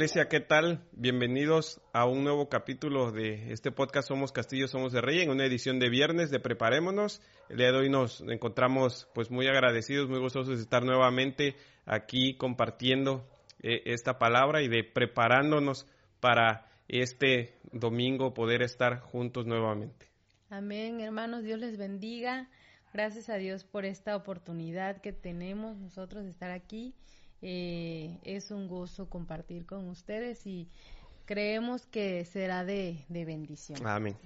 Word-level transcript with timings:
iglesia, 0.00 0.30
¿qué 0.30 0.40
tal? 0.40 0.82
Bienvenidos 0.92 1.78
a 1.92 2.06
un 2.06 2.24
nuevo 2.24 2.48
capítulo 2.48 3.12
de 3.12 3.52
este 3.52 3.70
podcast 3.70 4.08
Somos 4.08 4.32
Castillo, 4.32 4.66
Somos 4.66 4.92
de 4.94 5.02
Rey, 5.02 5.20
en 5.20 5.28
una 5.28 5.44
edición 5.44 5.78
de 5.78 5.90
viernes 5.90 6.30
de 6.30 6.40
Preparémonos. 6.40 7.20
El 7.50 7.58
día 7.58 7.70
de 7.70 7.76
hoy 7.76 7.90
nos 7.90 8.22
encontramos 8.22 9.08
pues 9.12 9.30
muy 9.30 9.46
agradecidos, 9.46 10.08
muy 10.08 10.18
gozosos 10.18 10.56
de 10.56 10.62
estar 10.62 10.84
nuevamente 10.84 11.54
aquí 11.84 12.34
compartiendo 12.38 13.28
eh, 13.62 13.82
esta 13.84 14.18
palabra 14.18 14.62
y 14.62 14.68
de 14.68 14.84
preparándonos 14.84 15.86
para 16.18 16.66
este 16.88 17.58
domingo 17.70 18.32
poder 18.32 18.62
estar 18.62 19.00
juntos 19.00 19.44
nuevamente. 19.44 20.06
Amén, 20.48 21.02
hermanos, 21.02 21.42
Dios 21.42 21.58
les 21.58 21.76
bendiga. 21.76 22.48
Gracias 22.94 23.28
a 23.28 23.34
Dios 23.34 23.64
por 23.64 23.84
esta 23.84 24.16
oportunidad 24.16 25.02
que 25.02 25.12
tenemos 25.12 25.76
nosotros 25.76 26.24
de 26.24 26.30
estar 26.30 26.52
aquí 26.52 26.94
eh, 27.42 28.18
es 28.24 28.50
un 28.50 28.68
gozo 28.68 29.08
compartir 29.08 29.66
con 29.66 29.88
ustedes 29.88 30.46
y 30.46 30.68
creemos 31.24 31.86
que 31.86 32.24
será 32.24 32.64
de, 32.64 33.04
bendición. 33.08 33.78
Amén. 33.86 34.16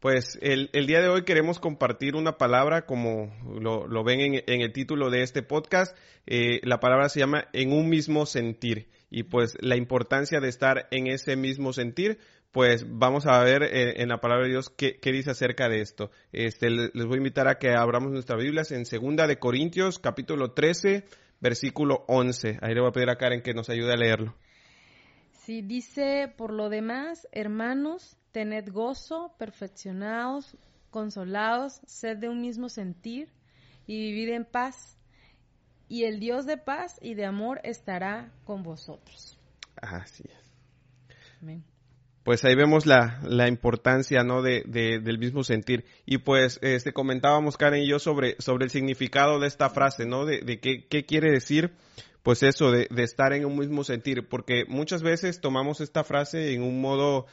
Pues 0.00 0.38
el, 0.42 0.70
día 0.86 1.00
de 1.00 1.08
hoy 1.08 1.24
queremos 1.24 1.58
compartir 1.58 2.14
una 2.14 2.38
palabra, 2.38 2.86
como 2.86 3.32
lo, 3.58 4.04
ven 4.04 4.42
en, 4.46 4.60
el 4.60 4.72
título 4.72 5.10
de 5.10 5.22
este 5.22 5.42
podcast. 5.42 5.96
Eh, 6.26 6.60
la 6.62 6.78
palabra 6.78 7.08
se 7.08 7.20
llama 7.20 7.48
en 7.52 7.72
un 7.72 7.88
mismo 7.88 8.26
sentir. 8.26 8.88
Y 9.10 9.24
pues 9.24 9.56
la 9.60 9.76
importancia 9.76 10.40
de 10.40 10.48
estar 10.48 10.88
en 10.90 11.06
ese 11.06 11.36
mismo 11.36 11.72
sentir, 11.72 12.18
pues 12.52 12.86
vamos 12.88 13.26
a 13.26 13.42
ver 13.42 13.62
eh, 13.62 14.02
en 14.02 14.08
la 14.08 14.20
palabra 14.20 14.44
de 14.44 14.52
Dios 14.52 14.70
qué, 14.70 14.98
dice 15.02 15.30
acerca 15.30 15.68
de 15.68 15.80
esto. 15.80 16.10
Este, 16.32 16.70
les 16.70 17.06
voy 17.06 17.14
a 17.14 17.18
invitar 17.18 17.48
a 17.48 17.58
que 17.58 17.74
abramos 17.74 18.12
nuestras 18.12 18.40
Biblias 18.40 18.70
en 18.72 18.86
Segunda 18.86 19.26
de 19.26 19.38
Corintios, 19.38 19.98
capítulo 19.98 20.52
13, 20.52 21.04
versículo 21.40 22.04
11. 22.08 22.58
Ahí 22.60 22.74
le 22.74 22.80
voy 22.80 22.90
a 22.90 22.92
pedir 22.92 23.10
a 23.10 23.16
Karen 23.16 23.42
que 23.42 23.54
nos 23.54 23.68
ayude 23.68 23.92
a 23.92 23.96
leerlo. 23.96 24.34
Sí, 25.30 25.62
dice, 25.62 26.32
por 26.36 26.52
lo 26.52 26.68
demás, 26.68 27.28
hermanos, 27.32 28.16
tened 28.32 28.68
gozo, 28.72 29.34
perfeccionados, 29.38 30.56
consolados, 30.90 31.80
sed 31.86 32.16
de 32.18 32.28
un 32.28 32.40
mismo 32.40 32.68
sentir 32.68 33.28
y 33.86 33.98
vivid 33.98 34.34
en 34.34 34.44
paz. 34.44 34.98
Y 35.88 36.04
el 36.04 36.18
Dios 36.18 36.46
de 36.46 36.56
paz 36.56 36.98
y 37.00 37.14
de 37.14 37.26
amor 37.26 37.60
estará 37.62 38.32
con 38.44 38.64
vosotros. 38.64 39.38
Así 39.80 40.24
es. 40.28 40.52
Amén 41.40 41.75
pues 42.26 42.44
ahí 42.44 42.56
vemos 42.56 42.86
la, 42.86 43.20
la 43.22 43.46
importancia, 43.46 44.24
¿no? 44.24 44.42
De, 44.42 44.64
del 44.66 45.16
mismo 45.16 45.44
sentir. 45.44 45.84
Y 46.06 46.18
pues, 46.18 46.58
este, 46.60 46.92
comentábamos 46.92 47.56
Karen 47.56 47.84
y 47.84 47.86
yo 47.86 48.00
sobre, 48.00 48.34
sobre 48.40 48.64
el 48.64 48.72
significado 48.72 49.38
de 49.38 49.46
esta 49.46 49.70
frase, 49.70 50.06
¿no? 50.06 50.26
De, 50.26 50.40
de 50.40 50.58
qué, 50.58 50.88
qué 50.88 51.04
quiere 51.04 51.30
decir, 51.30 51.70
pues 52.24 52.42
eso, 52.42 52.72
de, 52.72 52.88
de 52.90 53.04
estar 53.04 53.32
en 53.32 53.44
un 53.44 53.56
mismo 53.56 53.84
sentir. 53.84 54.26
Porque 54.28 54.64
muchas 54.66 55.04
veces 55.04 55.40
tomamos 55.40 55.80
esta 55.80 56.02
frase 56.02 56.52
en 56.52 56.64
un 56.64 56.80
modo, 56.80 57.26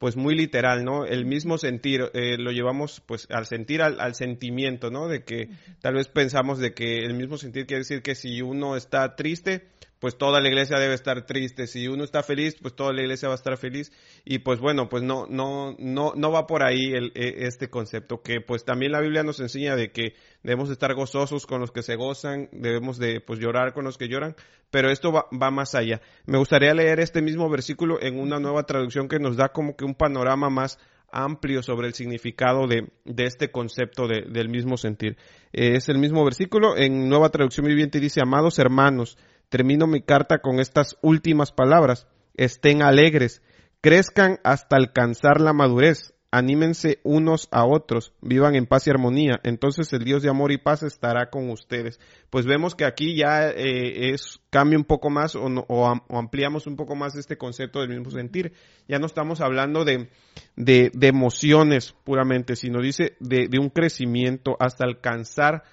pues 0.00 0.16
muy 0.16 0.34
literal, 0.34 0.84
¿no? 0.84 1.06
El 1.06 1.26
mismo 1.26 1.56
sentir, 1.56 2.10
eh, 2.12 2.36
lo 2.36 2.50
llevamos 2.50 3.00
pues 3.06 3.28
al 3.30 3.46
sentir, 3.46 3.82
al, 3.82 4.00
al, 4.00 4.16
sentimiento, 4.16 4.90
¿no? 4.90 5.06
De 5.06 5.22
que 5.22 5.50
tal 5.80 5.94
vez 5.94 6.08
pensamos 6.08 6.58
de 6.58 6.74
que 6.74 7.04
el 7.04 7.14
mismo 7.14 7.38
sentir 7.38 7.66
quiere 7.66 7.82
decir 7.82 8.02
que 8.02 8.16
si 8.16 8.42
uno 8.42 8.74
está 8.74 9.14
triste, 9.14 9.68
pues 10.00 10.16
toda 10.16 10.40
la 10.40 10.48
iglesia 10.48 10.78
debe 10.78 10.94
estar 10.94 11.26
triste. 11.26 11.66
Si 11.66 11.86
uno 11.86 12.04
está 12.04 12.22
feliz, 12.22 12.56
pues 12.60 12.74
toda 12.74 12.92
la 12.92 13.02
iglesia 13.02 13.28
va 13.28 13.34
a 13.34 13.36
estar 13.36 13.56
feliz. 13.58 13.92
Y 14.24 14.38
pues 14.38 14.58
bueno, 14.58 14.88
pues 14.88 15.02
no, 15.02 15.26
no, 15.28 15.76
no, 15.78 16.14
no 16.16 16.32
va 16.32 16.46
por 16.46 16.62
ahí 16.62 16.92
el, 16.94 17.12
e, 17.14 17.46
este 17.46 17.68
concepto, 17.68 18.22
que 18.22 18.40
pues 18.40 18.64
también 18.64 18.92
la 18.92 19.00
Biblia 19.00 19.22
nos 19.22 19.40
enseña 19.40 19.76
de 19.76 19.92
que 19.92 20.14
debemos 20.42 20.70
estar 20.70 20.94
gozosos 20.94 21.46
con 21.46 21.60
los 21.60 21.70
que 21.70 21.82
se 21.82 21.96
gozan, 21.96 22.48
debemos 22.50 22.98
de 22.98 23.20
pues 23.20 23.38
llorar 23.38 23.74
con 23.74 23.84
los 23.84 23.98
que 23.98 24.08
lloran, 24.08 24.34
pero 24.70 24.90
esto 24.90 25.12
va, 25.12 25.50
más 25.50 25.74
allá. 25.74 26.00
Me 26.24 26.38
gustaría 26.38 26.72
leer 26.72 26.98
este 26.98 27.20
mismo 27.20 27.50
versículo 27.50 28.00
en 28.00 28.18
una 28.18 28.40
nueva 28.40 28.64
traducción 28.64 29.06
que 29.06 29.18
nos 29.18 29.36
da 29.36 29.50
como 29.50 29.76
que 29.76 29.84
un 29.84 29.94
panorama 29.94 30.48
más 30.48 30.78
amplio 31.12 31.62
sobre 31.62 31.88
el 31.88 31.94
significado 31.94 32.66
de, 32.68 32.88
de 33.04 33.24
este 33.24 33.50
concepto 33.50 34.06
de, 34.06 34.22
del 34.30 34.48
mismo 34.48 34.78
sentir. 34.78 35.18
es 35.52 35.88
el 35.88 35.98
mismo 35.98 36.24
versículo, 36.24 36.76
en 36.78 37.08
nueva 37.08 37.30
traducción 37.30 37.66
viviente 37.66 38.00
dice, 38.00 38.22
amados 38.22 38.58
hermanos, 38.58 39.18
Termino 39.50 39.86
mi 39.86 40.00
carta 40.00 40.38
con 40.38 40.60
estas 40.60 40.96
últimas 41.02 41.52
palabras. 41.52 42.06
Estén 42.34 42.82
alegres, 42.82 43.42
crezcan 43.80 44.38
hasta 44.44 44.76
alcanzar 44.76 45.40
la 45.40 45.52
madurez, 45.52 46.14
anímense 46.30 47.00
unos 47.02 47.48
a 47.50 47.64
otros, 47.64 48.12
vivan 48.20 48.54
en 48.54 48.66
paz 48.66 48.86
y 48.86 48.90
armonía, 48.90 49.40
entonces 49.42 49.92
el 49.92 50.04
Dios 50.04 50.22
de 50.22 50.30
amor 50.30 50.52
y 50.52 50.58
paz 50.58 50.84
estará 50.84 51.28
con 51.30 51.50
ustedes. 51.50 51.98
Pues 52.30 52.46
vemos 52.46 52.76
que 52.76 52.84
aquí 52.84 53.16
ya 53.16 53.50
eh, 53.50 54.12
es 54.12 54.40
cambia 54.50 54.78
un 54.78 54.84
poco 54.84 55.10
más 55.10 55.34
o, 55.34 56.04
ampliamos 56.10 56.68
un 56.68 56.76
poco 56.76 56.94
más 56.94 57.16
este 57.16 57.36
concepto 57.36 57.80
del 57.80 57.90
mismo 57.90 58.10
sentir. 58.10 58.52
Ya 58.86 58.98
no 58.98 59.06
estamos 59.06 59.40
hablando 59.40 59.84
de, 59.84 60.08
de, 60.56 60.90
emociones 61.02 61.94
puramente, 62.04 62.54
sino 62.54 62.80
dice 62.80 63.16
de, 63.18 63.48
de 63.48 63.58
un 63.58 63.70
crecimiento 63.70 64.56
hasta 64.60 64.84
alcanzar 64.84 65.64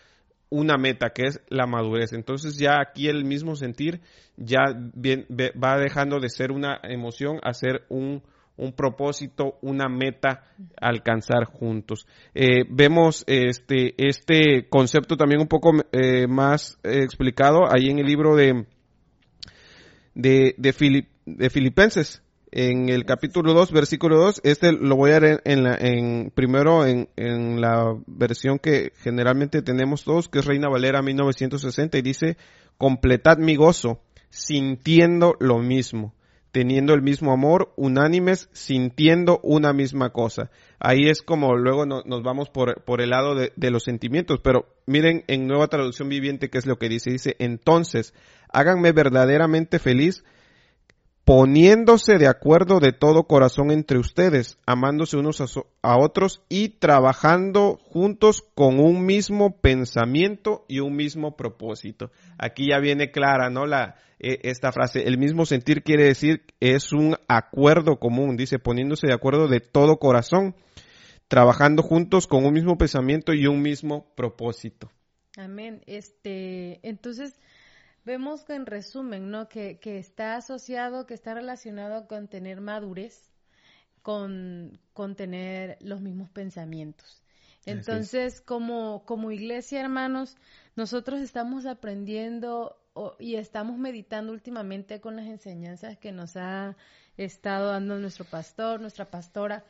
una 0.50 0.78
meta 0.78 1.10
que 1.10 1.24
es 1.24 1.42
la 1.50 1.66
madurez. 1.68 2.14
Entonces 2.14 2.58
ya 2.58 2.80
aquí 2.80 3.08
el 3.08 3.26
mismo 3.26 3.56
sentir 3.56 4.02
ya 4.36 4.60
va 4.66 5.78
dejando 5.78 6.20
de 6.20 6.30
ser 6.30 6.52
una 6.52 6.80
emoción 6.84 7.40
a 7.44 7.54
ser 7.54 7.86
un, 7.90 8.24
un 8.56 8.74
propósito, 8.74 9.58
una 9.62 9.88
meta 9.90 10.44
alcanzar 10.80 11.46
juntos. 11.46 12.08
Eh, 12.34 12.64
vemos 12.70 13.24
este, 13.28 13.94
este 13.98 14.68
concepto 14.70 15.18
también 15.18 15.42
un 15.42 15.48
poco 15.48 15.72
eh, 15.92 16.28
más 16.28 16.80
explicado 16.84 17.66
ahí 17.66 17.90
en 17.90 18.00
el 18.00 18.06
libro 18.06 18.36
de, 18.36 18.66
de, 20.14 20.56
de 20.58 21.50
Filipenses 21.50 22.22
en 22.52 22.90
el 22.90 23.06
capítulo 23.06 23.54
2, 23.54 23.72
versículo 23.72 24.18
2, 24.18 24.42
este 24.44 24.72
lo 24.72 24.96
voy 24.96 25.12
a 25.12 25.20
leer 25.20 25.42
en, 25.46 25.64
la, 25.64 25.76
en 25.76 26.32
primero 26.34 26.86
en, 26.86 27.10
en, 27.18 27.60
la 27.60 27.96
versión 28.08 28.60
que 28.60 28.94
generalmente 29.02 29.62
tenemos 29.62 30.04
todos, 30.04 30.30
que 30.30 30.40
es 30.40 30.46
Reina 30.46 30.70
Valera 30.70 31.02
1960, 31.02 31.98
y 31.98 32.02
dice, 32.02 32.38
completad 32.78 33.38
mi 33.38 33.56
gozo, 33.56 34.02
sintiendo 34.30 35.36
lo 35.40 35.60
mismo, 35.60 36.16
teniendo 36.52 36.94
el 36.94 37.02
mismo 37.02 37.34
amor, 37.34 37.74
unánimes, 37.76 38.50
sintiendo 38.54 39.40
una 39.44 39.74
misma 39.74 40.12
cosa. 40.12 40.50
Ahí 40.80 41.10
es 41.10 41.22
como 41.22 41.56
luego 41.56 41.86
nos 41.86 42.24
vamos 42.24 42.50
por, 42.50 42.82
por 42.84 43.02
el 43.02 43.10
lado 43.10 43.36
de, 43.36 43.52
de 43.58 43.72
los 43.72 43.84
sentimientos, 43.84 44.40
pero 44.42 44.68
miren 44.86 45.26
en 45.28 45.48
nueva 45.48 45.68
traducción 45.68 46.08
viviente 46.08 46.50
qué 46.50 46.60
es 46.60 46.66
lo 46.66 46.78
que 46.78 46.88
dice, 46.88 47.12
dice, 47.12 47.36
entonces, 47.40 48.14
háganme 48.54 48.94
verdaderamente 48.94 49.80
feliz, 49.80 50.24
poniéndose 51.28 52.18
de 52.18 52.28
acuerdo 52.28 52.80
de 52.80 52.94
todo 52.94 53.24
corazón 53.24 53.70
entre 53.72 53.98
ustedes, 53.98 54.58
amándose 54.66 55.18
unos 55.18 55.42
a, 55.82 55.98
otros 55.98 56.42
y 56.48 56.70
trabajando 56.70 57.82
juntos 57.84 58.46
con 58.56 58.80
un 58.80 59.06
mismo 59.06 59.60
pensamiento 59.60 60.64
y 60.70 60.80
un 60.80 60.96
mismo 60.96 61.36
propósito. 61.36 62.12
Aquí 62.38 62.70
ya 62.70 62.80
viene 62.80 63.12
clara, 63.12 63.50
¿no? 63.50 63.66
La, 63.66 63.98
e, 64.20 64.40
esta 64.44 64.72
frase, 64.72 65.06
el 65.06 65.18
mismo 65.18 65.46
sentir 65.46 65.84
quiere 65.84 66.06
decir 66.06 66.44
es 66.62 66.94
un 66.94 67.18
acuerdo 67.28 68.00
común, 68.00 68.38
dice, 68.38 68.58
poniéndose 68.58 69.08
de 69.08 69.14
acuerdo 69.14 69.50
de 69.50 69.60
todo 69.60 69.98
corazón, 69.98 70.56
trabajando 71.28 71.84
juntos 71.84 72.26
con 72.26 72.46
un 72.46 72.54
mismo 72.54 72.78
pensamiento 72.78 73.34
y 73.34 73.48
un 73.48 73.62
mismo 73.62 74.14
propósito. 74.16 74.90
Amén. 75.36 75.82
Este, 75.88 76.80
entonces, 76.88 77.38
vemos 78.08 78.44
que 78.44 78.56
en 78.56 78.66
resumen, 78.66 79.30
¿no? 79.30 79.48
Que, 79.50 79.78
que 79.80 80.00
está 80.00 80.38
asociado, 80.38 81.06
que 81.06 81.14
está 81.14 81.36
relacionado 81.36 82.08
con 82.08 82.28
tener 82.28 82.62
madurez, 82.62 83.30
con, 84.02 84.80
con 84.94 85.16
tener 85.16 85.78
los 85.82 86.02
mismos 86.02 86.30
pensamientos. 86.30 87.22
Entonces, 87.66 88.40
como, 88.40 89.04
como 89.06 89.30
iglesia, 89.30 89.82
hermanos, 89.82 90.38
nosotros 90.78 91.20
estamos 91.20 91.66
aprendiendo 91.66 92.78
y 93.20 93.36
estamos 93.36 93.78
meditando 93.78 94.32
últimamente 94.32 95.02
con 95.02 95.18
las 95.18 95.26
enseñanzas 95.26 95.98
que 95.98 96.14
nos 96.14 96.38
ha 96.38 96.78
estado 97.18 97.72
dando 97.72 98.00
nuestro 98.00 98.24
pastor, 98.24 98.80
nuestra 98.80 99.04
pastora, 99.04 99.66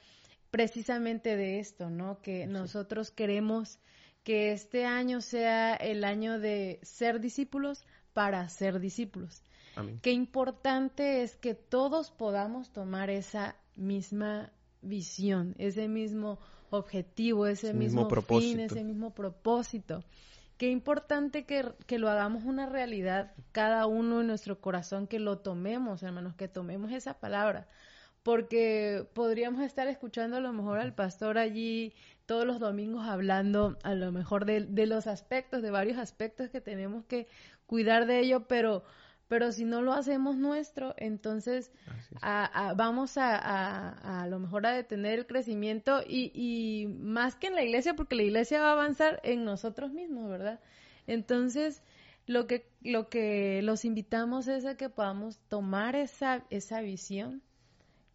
precisamente 0.52 1.36
de 1.36 1.60
esto, 1.60 1.90
¿no? 1.90 2.22
Que 2.22 2.46
nosotros 2.46 3.10
queremos 3.10 3.80
que 4.24 4.52
este 4.52 4.86
año 4.86 5.22
sea 5.22 5.74
el 5.74 6.04
año 6.04 6.38
de 6.38 6.80
ser 6.84 7.20
discípulos, 7.20 7.84
para 8.18 8.50
ser 8.50 8.80
discípulos. 8.80 9.44
Qué 10.02 10.12
importante 10.12 11.22
es 11.22 11.36
que 11.36 11.54
todos 11.54 12.10
podamos 12.10 12.72
tomar 12.72 13.12
esa 13.12 13.56
misma 13.76 14.52
visión, 14.82 15.54
ese 15.60 15.88
mismo 15.88 16.40
objetivo, 16.72 17.46
ese, 17.46 17.76
mismo, 17.76 18.10
fin, 18.10 18.60
ese 18.60 18.84
mismo 18.84 19.14
propósito. 19.14 20.04
Qué 20.58 20.72
importante 20.72 21.46
que, 21.46 21.72
que, 21.86 22.00
lo 22.00 22.10
hagamos 22.10 22.44
una 22.44 22.66
realidad 22.66 23.34
cada 23.52 23.86
uno 23.86 24.22
en 24.22 24.26
nuestro 24.26 24.60
corazón, 24.60 25.06
que 25.06 25.20
lo 25.20 25.38
tomemos, 25.38 26.02
hermanos, 26.02 26.34
que 26.34 26.48
tomemos 26.48 26.92
esa 26.94 27.20
palabra. 27.20 27.68
Porque 28.28 29.08
podríamos 29.14 29.62
estar 29.62 29.88
escuchando 29.88 30.36
a 30.36 30.42
lo 30.42 30.52
mejor 30.52 30.80
al 30.80 30.94
pastor 30.94 31.38
allí 31.38 31.94
todos 32.26 32.46
los 32.46 32.60
domingos 32.60 33.08
hablando 33.08 33.78
a 33.84 33.96
lo 33.96 34.12
mejor 34.12 34.44
de, 34.44 34.66
de 34.66 34.86
los 34.86 35.08
aspectos, 35.08 35.62
de 35.62 35.72
varios 35.72 35.98
aspectos 35.98 36.50
que 36.50 36.60
tenemos 36.60 37.06
que 37.06 37.30
cuidar 37.68 38.06
de 38.06 38.20
ello, 38.20 38.46
pero, 38.46 38.84
pero 39.30 39.54
si 39.54 39.64
no 39.64 39.82
lo 39.82 39.94
hacemos 39.94 40.36
nuestro, 40.36 40.94
entonces 40.98 41.72
vamos 42.76 43.18
a, 43.18 44.24
a, 44.24 44.28
lo 44.28 44.40
mejor 44.40 44.66
a 44.66 44.74
detener 44.74 45.20
el 45.20 45.26
crecimiento 45.26 46.02
y, 46.06 46.30
y 46.34 46.88
más 46.88 47.36
que 47.36 47.48
en 47.48 47.56
la 47.56 47.64
iglesia, 47.64 47.94
porque 47.94 48.16
la 48.16 48.24
iglesia 48.24 48.60
va 48.60 48.72
a 48.72 48.74
avanzar 48.74 49.22
en 49.24 49.46
nosotros 49.46 49.94
mismos, 49.94 50.30
¿verdad? 50.30 50.60
Entonces, 51.06 51.82
lo 52.26 52.46
que, 52.46 52.70
lo 52.82 53.08
que 53.08 53.62
los 53.64 53.86
invitamos 53.86 54.50
es 54.50 54.66
a 54.66 54.76
que 54.76 54.90
podamos 54.90 55.40
tomar 55.48 55.96
esa, 55.96 56.44
esa 56.50 56.82
visión, 56.82 57.42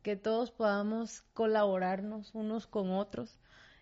que 0.02 0.16
todos 0.16 0.50
podamos 0.50 1.22
colaborarnos 1.32 2.34
unos 2.34 2.66
con 2.66 2.90
otros 2.90 3.38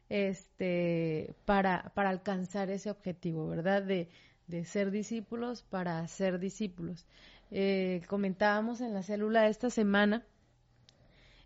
este, 0.09 1.35
para, 1.45 1.93
para 1.95 2.11
alcanzar 2.11 2.71
ese 2.71 2.91
objetivo, 2.91 3.49
¿verdad? 3.49 3.83
De, 3.83 4.09
de 4.47 4.65
ser 4.65 4.91
discípulos 4.91 5.63
para 5.63 6.07
ser 6.09 6.39
discípulos. 6.39 7.07
Eh, 7.51 8.03
comentábamos 8.09 8.81
en 8.81 8.95
la 8.95 9.03
célula 9.03 9.49
esta 9.49 9.71
semana 9.71 10.25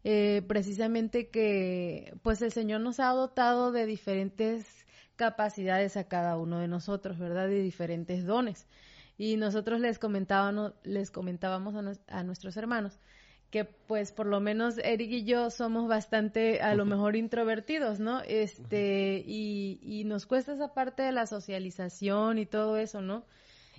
eh, 0.05 0.43
precisamente 0.47 1.29
que 1.31 2.15
pues 2.23 2.43
el 2.43 2.53
Señor 2.53 2.82
nos 2.82 3.00
ha 3.00 3.09
dotado 3.09 3.73
de 3.73 3.87
diferentes 3.87 4.67
capacidades 5.17 5.97
a 5.97 6.09
cada 6.09 6.37
uno 6.37 6.59
de 6.59 6.69
nosotros, 6.69 7.19
¿verdad? 7.19 7.49
De 7.49 7.62
diferentes 7.62 8.26
dones. 8.26 8.67
Y 9.17 9.37
nosotros 9.37 9.81
les 9.81 9.99
comentábamos, 9.99 10.75
les 10.82 11.11
comentábamos 11.11 11.75
a, 11.75 12.19
a 12.19 12.23
nuestros 12.23 12.56
hermanos 12.56 12.99
que 13.54 13.64
pues 13.64 14.10
por 14.10 14.26
lo 14.26 14.40
menos 14.40 14.78
Eric 14.78 15.12
y 15.12 15.24
yo 15.24 15.48
somos 15.48 15.86
bastante 15.86 16.60
a 16.60 16.74
lo 16.74 16.84
mejor 16.84 17.14
introvertidos, 17.14 18.00
¿no? 18.00 18.20
Este, 18.22 19.22
y, 19.24 19.78
y 19.80 20.02
nos 20.02 20.26
cuesta 20.26 20.54
esa 20.54 20.74
parte 20.74 21.04
de 21.04 21.12
la 21.12 21.28
socialización 21.28 22.38
y 22.38 22.46
todo 22.46 22.78
eso, 22.78 23.00
¿no? 23.00 23.24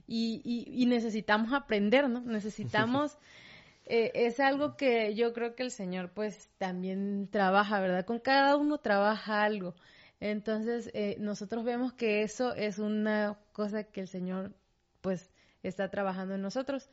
Y, 0.08 0.42
y, 0.72 0.86
necesitamos 0.86 1.52
aprender, 1.52 2.08
¿no? 2.08 2.22
Necesitamos, 2.22 3.18
eh, 3.86 4.14
es 4.16 4.40
algo 4.40 4.78
que 4.78 5.14
yo 5.14 5.34
creo 5.34 5.56
que 5.56 5.64
el 5.64 5.72
Señor 5.72 6.12
pues 6.12 6.50
también 6.58 7.28
trabaja, 7.30 7.82
¿verdad? 7.82 8.06
Con 8.06 8.20
cada 8.20 8.56
uno 8.56 8.78
trabaja 8.78 9.44
algo. 9.44 9.76
Entonces, 10.22 10.90
eh, 10.94 11.18
nosotros 11.20 11.66
vemos 11.66 11.92
que 11.92 12.22
eso 12.22 12.56
es 12.56 12.80
una 12.80 13.38
cosa 13.52 13.84
que 13.84 14.00
el 14.00 14.08
Señor 14.08 14.54
pues 15.02 15.34
está 15.64 15.90
trabajando 15.90 16.36
en 16.36 16.42
nosotros 16.42 16.90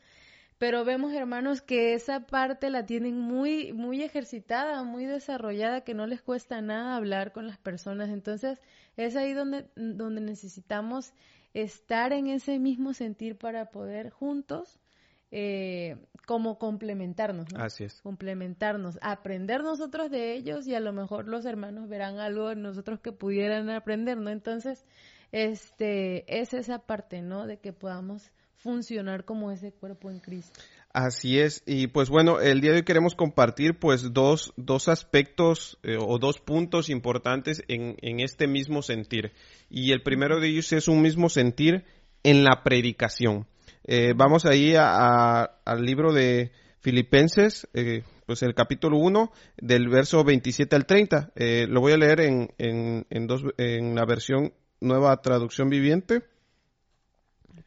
pero 0.58 0.84
vemos 0.84 1.12
hermanos 1.12 1.62
que 1.62 1.94
esa 1.94 2.26
parte 2.26 2.70
la 2.70 2.86
tienen 2.86 3.18
muy 3.18 3.72
muy 3.72 4.02
ejercitada, 4.02 4.82
muy 4.84 5.06
desarrollada, 5.06 5.82
que 5.82 5.94
no 5.94 6.06
les 6.06 6.22
cuesta 6.22 6.60
nada 6.60 6.96
hablar 6.96 7.32
con 7.32 7.46
las 7.46 7.58
personas. 7.58 8.10
Entonces, 8.10 8.60
es 8.96 9.16
ahí 9.16 9.32
donde 9.32 9.68
donde 9.76 10.20
necesitamos 10.20 11.12
estar 11.54 12.12
en 12.12 12.28
ese 12.28 12.58
mismo 12.58 12.94
sentir 12.94 13.36
para 13.36 13.70
poder 13.70 14.10
juntos 14.10 14.80
eh, 15.34 15.96
como 16.26 16.58
complementarnos, 16.58 17.50
¿no? 17.52 17.62
Así 17.62 17.84
es. 17.84 18.00
Complementarnos, 18.02 18.98
aprender 19.00 19.62
nosotros 19.62 20.10
de 20.10 20.34
ellos 20.34 20.66
y 20.66 20.74
a 20.74 20.80
lo 20.80 20.92
mejor 20.92 21.26
los 21.26 21.46
hermanos 21.46 21.88
verán 21.88 22.18
algo 22.18 22.50
en 22.50 22.62
nosotros 22.62 23.00
que 23.00 23.12
pudieran 23.12 23.70
aprender, 23.70 24.18
¿no? 24.18 24.30
Entonces, 24.30 24.84
este, 25.32 26.40
es 26.40 26.52
esa 26.52 26.80
parte, 26.80 27.22
¿no? 27.22 27.46
De 27.46 27.58
que 27.58 27.72
podamos 27.72 28.30
funcionar 28.62 29.24
como 29.24 29.50
ese 29.50 29.72
cuerpo 29.72 30.10
en 30.10 30.20
Cristo. 30.20 30.60
Así 30.92 31.38
es, 31.38 31.62
y 31.66 31.86
pues 31.86 32.10
bueno, 32.10 32.40
el 32.40 32.60
día 32.60 32.72
de 32.72 32.78
hoy 32.78 32.82
queremos 32.84 33.14
compartir 33.14 33.78
pues 33.78 34.12
dos, 34.12 34.52
dos 34.58 34.88
aspectos 34.88 35.78
eh, 35.82 35.96
o 35.98 36.18
dos 36.18 36.38
puntos 36.38 36.90
importantes 36.90 37.64
en, 37.68 37.96
en, 38.02 38.20
este 38.20 38.46
mismo 38.46 38.82
sentir. 38.82 39.32
Y 39.70 39.92
el 39.92 40.02
primero 40.02 40.38
de 40.38 40.48
ellos 40.48 40.70
es 40.72 40.88
un 40.88 41.00
mismo 41.00 41.30
sentir 41.30 41.84
en 42.22 42.44
la 42.44 42.62
predicación. 42.62 43.46
Eh, 43.84 44.12
vamos 44.14 44.44
ahí 44.44 44.74
a, 44.76 45.44
al 45.64 45.82
libro 45.82 46.12
de 46.12 46.52
Filipenses, 46.80 47.66
eh, 47.72 48.02
pues 48.26 48.42
el 48.42 48.54
capítulo 48.54 48.98
1, 48.98 49.32
del 49.56 49.88
verso 49.88 50.22
27 50.24 50.76
al 50.76 50.84
30. 50.84 51.32
lo 51.68 51.80
voy 51.80 51.92
a 51.92 51.96
leer 51.96 52.20
en, 52.20 52.50
en, 52.58 53.06
en, 53.08 53.26
dos, 53.26 53.42
en 53.56 53.94
la 53.94 54.04
versión 54.04 54.52
nueva 54.78 55.16
traducción 55.22 55.70
viviente 55.70 56.22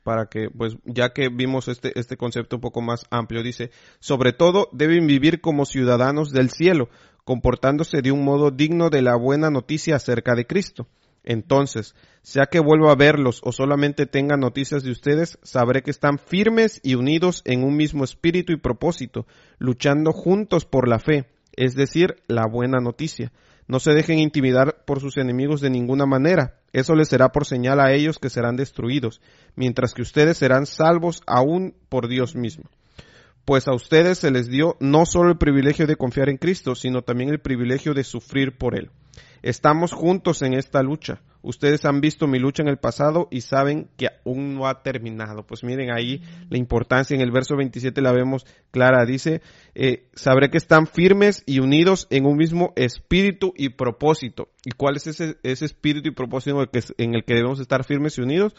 para 0.05 0.27
que, 0.27 0.49
pues, 0.55 0.77
ya 0.85 1.13
que 1.13 1.29
vimos 1.29 1.67
este, 1.67 1.99
este 1.99 2.15
concepto 2.15 2.57
un 2.57 2.61
poco 2.61 2.79
más 2.79 3.07
amplio, 3.09 3.41
dice, 3.41 3.71
sobre 3.99 4.33
todo 4.33 4.69
deben 4.71 5.07
vivir 5.07 5.41
como 5.41 5.65
ciudadanos 5.65 6.31
del 6.31 6.51
cielo, 6.51 6.89
comportándose 7.23 8.03
de 8.03 8.11
un 8.11 8.23
modo 8.23 8.51
digno 8.51 8.91
de 8.91 9.01
la 9.01 9.15
buena 9.15 9.49
noticia 9.49 9.95
acerca 9.95 10.35
de 10.35 10.45
Cristo. 10.45 10.87
Entonces, 11.23 11.95
sea 12.21 12.45
que 12.45 12.59
vuelva 12.59 12.91
a 12.91 12.95
verlos 12.95 13.41
o 13.43 13.51
solamente 13.51 14.05
tenga 14.05 14.37
noticias 14.37 14.83
de 14.83 14.91
ustedes, 14.91 15.39
sabré 15.41 15.81
que 15.81 15.89
están 15.89 16.19
firmes 16.19 16.79
y 16.83 16.93
unidos 16.93 17.41
en 17.43 17.63
un 17.63 17.75
mismo 17.75 18.03
espíritu 18.03 18.53
y 18.53 18.57
propósito, 18.57 19.25
luchando 19.57 20.11
juntos 20.11 20.65
por 20.65 20.87
la 20.87 20.99
fe, 20.99 21.25
es 21.55 21.73
decir, 21.73 22.17
la 22.27 22.45
buena 22.45 22.79
noticia. 22.79 23.31
No 23.67 23.79
se 23.79 23.93
dejen 23.93 24.19
intimidar 24.19 24.85
por 24.85 24.99
sus 24.99 25.17
enemigos 25.17 25.61
de 25.61 25.71
ninguna 25.71 26.05
manera. 26.05 26.59
Eso 26.75 26.93
les 26.93 27.07
será 27.07 27.31
por 27.31 27.45
señal 27.45 27.79
a 27.79 27.93
ellos 27.93 28.19
que 28.19 28.29
serán 28.29 28.57
destruidos, 28.57 29.21
mientras 29.55 29.93
que 29.93 30.01
ustedes 30.01 30.35
serán 30.35 30.65
salvos 30.65 31.23
aún 31.25 31.73
por 31.87 32.09
Dios 32.09 32.35
mismo. 32.35 32.65
Pues 33.45 33.69
a 33.69 33.73
ustedes 33.73 34.17
se 34.17 34.29
les 34.29 34.49
dio 34.49 34.75
no 34.81 35.05
solo 35.05 35.29
el 35.29 35.37
privilegio 35.37 35.87
de 35.87 35.95
confiar 35.95 36.27
en 36.27 36.35
Cristo, 36.35 36.75
sino 36.75 37.01
también 37.01 37.29
el 37.29 37.39
privilegio 37.39 37.93
de 37.93 38.03
sufrir 38.03 38.57
por 38.57 38.77
Él. 38.77 38.89
Estamos 39.41 39.93
juntos 39.93 40.41
en 40.41 40.53
esta 40.53 40.83
lucha. 40.83 41.21
Ustedes 41.45 41.85
han 41.85 42.01
visto 42.01 42.27
mi 42.27 42.39
lucha 42.39 42.63
en 42.63 42.69
el 42.69 42.77
pasado 42.77 43.27
y 43.29 43.41
saben 43.41 43.87
que 43.97 44.07
aún 44.25 44.55
no 44.55 44.67
ha 44.67 44.81
terminado. 44.81 45.45
Pues 45.45 45.63
miren 45.63 45.91
ahí 45.91 46.21
la 46.49 46.57
importancia. 46.57 47.15
En 47.15 47.21
el 47.21 47.31
verso 47.31 47.55
27 47.55 48.01
la 48.01 48.11
vemos 48.11 48.45
clara. 48.71 49.05
Dice, 49.05 49.41
eh, 49.75 50.07
sabré 50.13 50.49
que 50.49 50.57
están 50.57 50.87
firmes 50.87 51.43
y 51.45 51.59
unidos 51.59 52.07
en 52.09 52.25
un 52.25 52.35
mismo 52.35 52.73
espíritu 52.75 53.53
y 53.55 53.69
propósito. 53.69 54.49
¿Y 54.65 54.71
cuál 54.71 54.95
es 54.97 55.07
ese, 55.07 55.37
ese 55.43 55.65
espíritu 55.65 56.09
y 56.09 56.13
propósito 56.13 56.55
en 56.55 56.61
el, 56.61 56.69
que, 56.69 56.83
en 56.97 57.15
el 57.15 57.23
que 57.23 57.35
debemos 57.35 57.59
estar 57.59 57.83
firmes 57.83 58.17
y 58.17 58.21
unidos? 58.21 58.55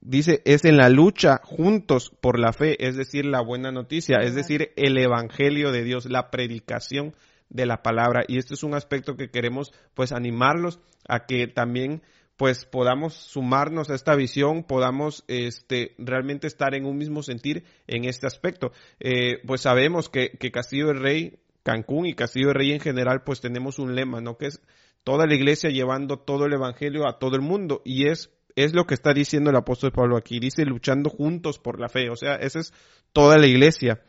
dice, 0.00 0.42
es 0.44 0.64
en 0.64 0.76
la 0.76 0.88
lucha 0.88 1.40
juntos 1.42 2.12
por 2.20 2.38
la 2.38 2.52
fe, 2.52 2.86
es 2.86 2.96
decir, 2.96 3.24
la 3.24 3.40
buena 3.40 3.72
noticia, 3.72 4.18
es 4.18 4.34
decir, 4.34 4.72
el 4.76 4.98
evangelio 4.98 5.72
de 5.72 5.84
Dios, 5.84 6.06
la 6.06 6.30
predicación 6.30 7.14
de 7.48 7.66
la 7.66 7.82
palabra. 7.82 8.24
Y 8.26 8.38
este 8.38 8.54
es 8.54 8.62
un 8.62 8.74
aspecto 8.74 9.16
que 9.16 9.30
queremos 9.30 9.72
pues 9.94 10.12
animarlos 10.12 10.80
a 11.08 11.26
que 11.26 11.46
también 11.46 12.02
pues 12.36 12.64
podamos 12.66 13.14
sumarnos 13.14 13.90
a 13.90 13.94
esta 13.94 14.14
visión, 14.14 14.64
podamos 14.64 15.24
este, 15.28 15.94
realmente 15.98 16.46
estar 16.46 16.74
en 16.74 16.84
un 16.84 16.96
mismo 16.96 17.22
sentir 17.22 17.64
en 17.86 18.04
este 18.04 18.26
aspecto. 18.26 18.72
Eh, 19.00 19.40
pues 19.46 19.62
sabemos 19.62 20.08
que, 20.08 20.30
que 20.38 20.50
Castillo 20.50 20.88
de 20.88 20.94
Rey, 20.94 21.38
Cancún 21.62 22.06
y 22.06 22.14
Castillo 22.14 22.48
de 22.48 22.54
Rey 22.54 22.72
en 22.72 22.80
general, 22.80 23.22
pues 23.24 23.40
tenemos 23.40 23.78
un 23.78 23.94
lema, 23.94 24.20
¿no? 24.20 24.36
Que 24.36 24.46
es 24.46 24.60
toda 25.04 25.26
la 25.26 25.34
iglesia 25.34 25.70
llevando 25.70 26.18
todo 26.18 26.46
el 26.46 26.52
evangelio 26.52 27.08
a 27.08 27.18
todo 27.18 27.36
el 27.36 27.42
mundo 27.42 27.82
y 27.84 28.08
es 28.08 28.30
es 28.56 28.74
lo 28.74 28.86
que 28.86 28.94
está 28.94 29.12
diciendo 29.12 29.50
el 29.50 29.56
apóstol 29.56 29.92
Pablo 29.92 30.16
aquí, 30.16 30.40
dice 30.40 30.64
luchando 30.64 31.10
juntos 31.10 31.58
por 31.58 31.78
la 31.78 31.90
fe, 31.90 32.08
o 32.08 32.16
sea, 32.16 32.36
esa 32.36 32.58
es 32.58 32.72
toda 33.12 33.36
la 33.36 33.46
iglesia. 33.46 34.00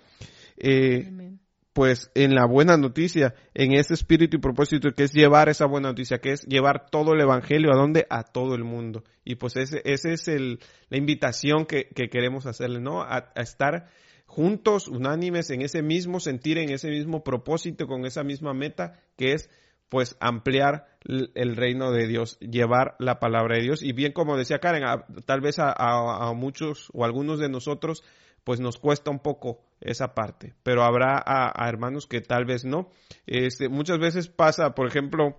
Eh, 0.56 1.38
pues 1.78 2.10
en 2.16 2.34
la 2.34 2.48
buena 2.48 2.76
noticia, 2.76 3.36
en 3.54 3.74
ese 3.74 3.94
espíritu 3.94 4.38
y 4.38 4.40
propósito 4.40 4.90
que 4.96 5.04
es 5.04 5.14
llevar 5.14 5.48
esa 5.48 5.68
buena 5.68 5.90
noticia, 5.90 6.18
que 6.18 6.32
es 6.32 6.42
llevar 6.48 6.90
todo 6.90 7.14
el 7.14 7.22
evangelio 7.22 7.72
a 7.72 7.78
donde 7.78 8.08
a 8.10 8.24
todo 8.24 8.56
el 8.56 8.64
mundo. 8.64 9.04
Y 9.24 9.36
pues 9.36 9.56
ese, 9.58 9.84
ese 9.86 10.14
es 10.14 10.28
el, 10.28 10.58
la 10.90 10.98
invitación 10.98 11.68
que, 11.68 11.88
que 11.90 12.10
queremos 12.10 12.48
hacerle, 12.48 12.80
¿no? 12.80 13.04
A, 13.04 13.32
a, 13.36 13.42
estar 13.44 13.92
juntos, 14.26 14.88
unánimes, 14.88 15.52
en 15.52 15.62
ese 15.62 15.84
mismo 15.84 16.20
sentir, 16.20 16.58
en 16.58 16.72
ese 16.72 16.90
mismo 16.90 17.24
propósito, 17.24 17.86
con 17.86 18.08
esa 18.08 18.24
misma 18.24 18.56
meta, 18.56 19.00
que 19.16 19.34
es 19.34 19.48
pues 19.88 20.18
ampliar 20.20 20.88
el 21.06 21.56
reino 21.56 21.92
de 21.92 22.08
Dios, 22.08 22.40
llevar 22.40 22.96
la 22.98 23.20
palabra 23.20 23.56
de 23.56 23.62
Dios. 23.62 23.84
Y 23.84 23.94
bien 23.94 24.14
como 24.14 24.36
decía 24.36 24.58
Karen, 24.58 24.84
tal 25.28 25.42
vez 25.42 25.60
a, 25.60 25.76
a, 25.78 26.34
muchos 26.34 26.90
o 26.94 27.06
algunos 27.06 27.38
de 27.40 27.50
nosotros 27.50 28.04
pues 28.48 28.62
nos 28.62 28.78
cuesta 28.78 29.12
un 29.12 29.20
poco 29.20 29.60
esa 29.82 30.14
parte, 30.16 30.54
pero 30.64 30.86
habrá 30.86 31.22
a, 31.22 31.68
hermanos 31.68 32.08
que 32.08 32.22
tal 32.22 32.46
vez 32.46 32.64
no. 32.64 32.90
Este, 33.26 33.68
muchas 33.68 34.00
veces 34.00 34.30
pasa, 34.30 34.74
por 34.74 34.88
ejemplo, 34.88 35.38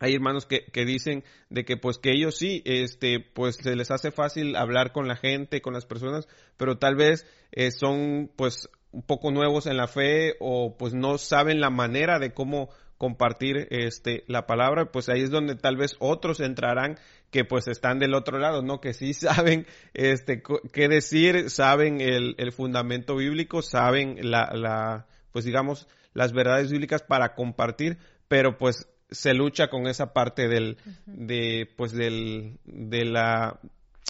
hay 0.00 0.14
hermanos 0.14 0.44
que, 0.44 0.64
que, 0.64 0.84
dicen 0.84 1.22
de 1.50 1.64
que 1.64 1.76
pues 1.76 1.98
que 1.98 2.10
ellos 2.10 2.36
sí, 2.36 2.64
este, 2.64 3.20
pues 3.20 3.54
se 3.62 3.76
les 3.76 3.92
hace 3.92 4.10
fácil 4.10 4.56
hablar 4.56 4.90
con 4.90 5.06
la 5.06 5.14
gente, 5.14 5.62
con 5.62 5.72
las 5.72 5.86
personas, 5.86 6.26
pero 6.56 6.78
tal 6.78 6.96
vez 6.96 7.28
eh, 7.52 7.70
son 7.70 8.28
pues 8.34 8.68
un 8.90 9.02
poco 9.02 9.30
nuevos 9.30 9.66
en 9.66 9.76
la 9.76 9.86
fe 9.86 10.34
o 10.40 10.76
pues 10.76 10.94
no 10.94 11.18
saben 11.18 11.60
la 11.60 11.70
manera 11.70 12.18
de 12.18 12.34
cómo 12.34 12.70
compartir 12.98 13.68
este 13.70 14.24
la 14.26 14.46
palabra, 14.46 14.90
pues 14.90 15.08
ahí 15.08 15.22
es 15.22 15.30
donde 15.30 15.54
tal 15.54 15.76
vez 15.76 15.96
otros 15.98 16.40
entrarán 16.40 16.98
que 17.30 17.44
pues 17.44 17.68
están 17.68 17.98
del 17.98 18.14
otro 18.14 18.38
lado, 18.38 18.62
¿no? 18.62 18.80
Que 18.80 18.94
sí 18.94 19.12
saben 19.14 19.66
este 19.94 20.42
qué 20.72 20.88
decir, 20.88 21.50
saben 21.50 22.00
el, 22.00 22.34
el 22.38 22.52
fundamento 22.52 23.16
bíblico, 23.16 23.62
saben 23.62 24.18
la, 24.30 24.50
la, 24.54 25.06
pues 25.32 25.44
digamos, 25.44 25.88
las 26.14 26.32
verdades 26.32 26.70
bíblicas 26.70 27.02
para 27.02 27.34
compartir, 27.34 27.98
pero 28.28 28.56
pues 28.56 28.88
se 29.10 29.34
lucha 29.34 29.68
con 29.68 29.86
esa 29.86 30.12
parte 30.12 30.48
del, 30.48 30.78
de, 31.06 31.68
pues 31.76 31.92
del, 31.92 32.58
de 32.64 33.04
la, 33.04 33.60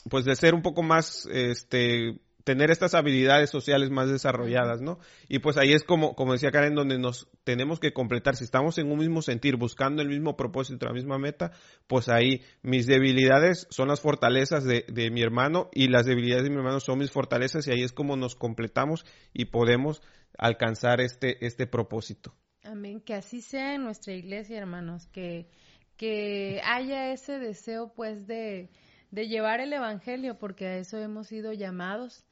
pues 0.09 0.25
de 0.25 0.37
ser 0.37 0.55
un 0.55 0.63
poco 0.63 0.83
más, 0.83 1.27
este, 1.31 2.19
tener 2.47 2.71
estas 2.71 2.95
habilidades 2.95 3.51
sociales 3.51 3.91
más 3.91 4.09
desarrolladas, 4.09 4.81
¿no? 4.81 5.01
Y 5.29 5.41
pues 5.41 5.57
ahí 5.57 5.73
es 5.73 5.83
como, 5.83 6.15
como 6.15 6.33
decía 6.33 6.53
Karen, 6.53 6.77
donde 6.77 6.97
nos 6.97 7.29
tenemos 7.43 7.81
que 7.81 7.93
completar. 7.93 8.37
Si 8.37 8.45
estamos 8.45 8.79
en 8.79 8.89
un 8.89 9.01
mismo 9.01 9.21
sentir, 9.21 9.57
buscando 9.57 10.01
el 10.01 10.09
mismo 10.09 10.37
propósito, 10.37 10.87
la 10.87 10.93
misma 10.93 11.19
meta, 11.19 11.51
pues 11.89 12.09
ahí 12.09 12.43
mis 12.63 12.87
debilidades 12.87 13.67
son 13.71 13.89
las 13.89 14.01
fortalezas 14.01 14.63
de, 14.63 14.85
de 14.87 15.11
mi 15.11 15.23
hermano 15.23 15.71
y 15.73 15.89
las 15.89 16.07
debilidades 16.07 16.45
de 16.45 16.51
mi 16.51 16.59
hermano 16.59 16.79
son 16.79 17.01
mis 17.01 17.11
fortalezas 17.11 17.67
y 17.67 17.73
ahí 17.73 17.83
es 17.83 17.93
como 17.93 18.17
nos 18.17 18.37
completamos 18.37 19.05
y 19.35 19.47
podemos 19.47 20.01
alcanzar 20.39 21.01
este, 21.01 21.45
este 21.45 21.67
propósito. 21.67 22.33
Amén, 22.63 23.01
que 23.01 23.15
así 23.15 23.41
sea 23.41 23.75
en 23.75 23.83
nuestra 23.83 24.13
iglesia, 24.13 24.57
hermanos, 24.57 25.09
que, 25.09 25.49
que 25.97 26.61
haya 26.65 27.13
ese 27.13 27.41
deseo 27.41 27.93
pues 27.93 28.29
de, 28.29 28.71
de 29.11 29.27
llevar 29.27 29.61
el 29.61 29.73
Evangelio, 29.73 30.39
porque 30.39 30.67
a 30.67 30.79
eso 30.79 30.99
hemos 30.99 31.27
sido 31.27 31.53
llamados, 31.53 32.26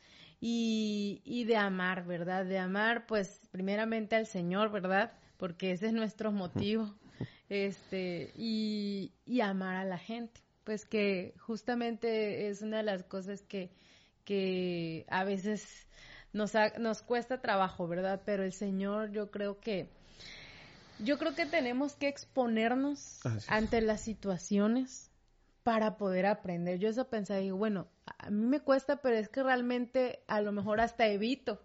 y, 0.47 1.23
y 1.25 1.45
de 1.45 1.57
amar, 1.57 2.05
¿verdad? 2.05 2.45
De 2.45 2.59
amar 2.59 3.07
pues 3.07 3.41
primeramente 3.51 4.15
al 4.15 4.27
Señor, 4.27 4.71
¿verdad? 4.71 5.11
Porque 5.39 5.73
ese 5.73 5.87
es 5.87 5.95
nuestro 5.95 6.33
motivo, 6.33 6.95
este, 7.49 8.31
y, 8.37 9.15
y 9.25 9.41
amar 9.41 9.77
a 9.77 9.87
la 9.87 9.97
gente, 9.97 10.43
pues 10.65 10.85
que 10.85 11.33
justamente 11.39 12.51
es 12.51 12.61
una 12.61 12.77
de 12.77 12.83
las 12.83 13.05
cosas 13.05 13.41
que, 13.41 13.71
que 14.27 15.07
a 15.09 15.25
veces 15.25 15.67
nos, 16.35 16.53
nos 16.79 17.01
cuesta 17.01 17.41
trabajo, 17.41 17.89
¿verdad? 17.89 18.21
Pero 18.27 18.45
el 18.45 18.53
Señor 18.53 19.13
yo 19.13 19.31
creo 19.31 19.61
que 19.61 19.89
yo 20.99 21.19
creo 21.19 21.35
que 21.35 21.47
tenemos 21.47 21.97
que 21.97 22.09
exponernos 22.09 23.19
ante 23.49 23.81
las 23.81 24.03
situaciones 24.03 25.11
para 25.65 25.97
poder 25.97 26.27
aprender. 26.27 26.79
Yo 26.79 26.89
eso 26.91 27.09
pensé, 27.09 27.41
digo, 27.41 27.57
bueno, 27.57 27.89
a 28.07 28.31
mí 28.31 28.47
me 28.47 28.61
cuesta, 28.61 28.97
pero 29.03 29.17
es 29.17 29.29
que 29.29 29.43
realmente 29.43 30.21
a 30.29 30.41
lo 30.41 30.53
mejor 30.53 30.81
hasta 30.81 31.09
evito. 31.09 31.61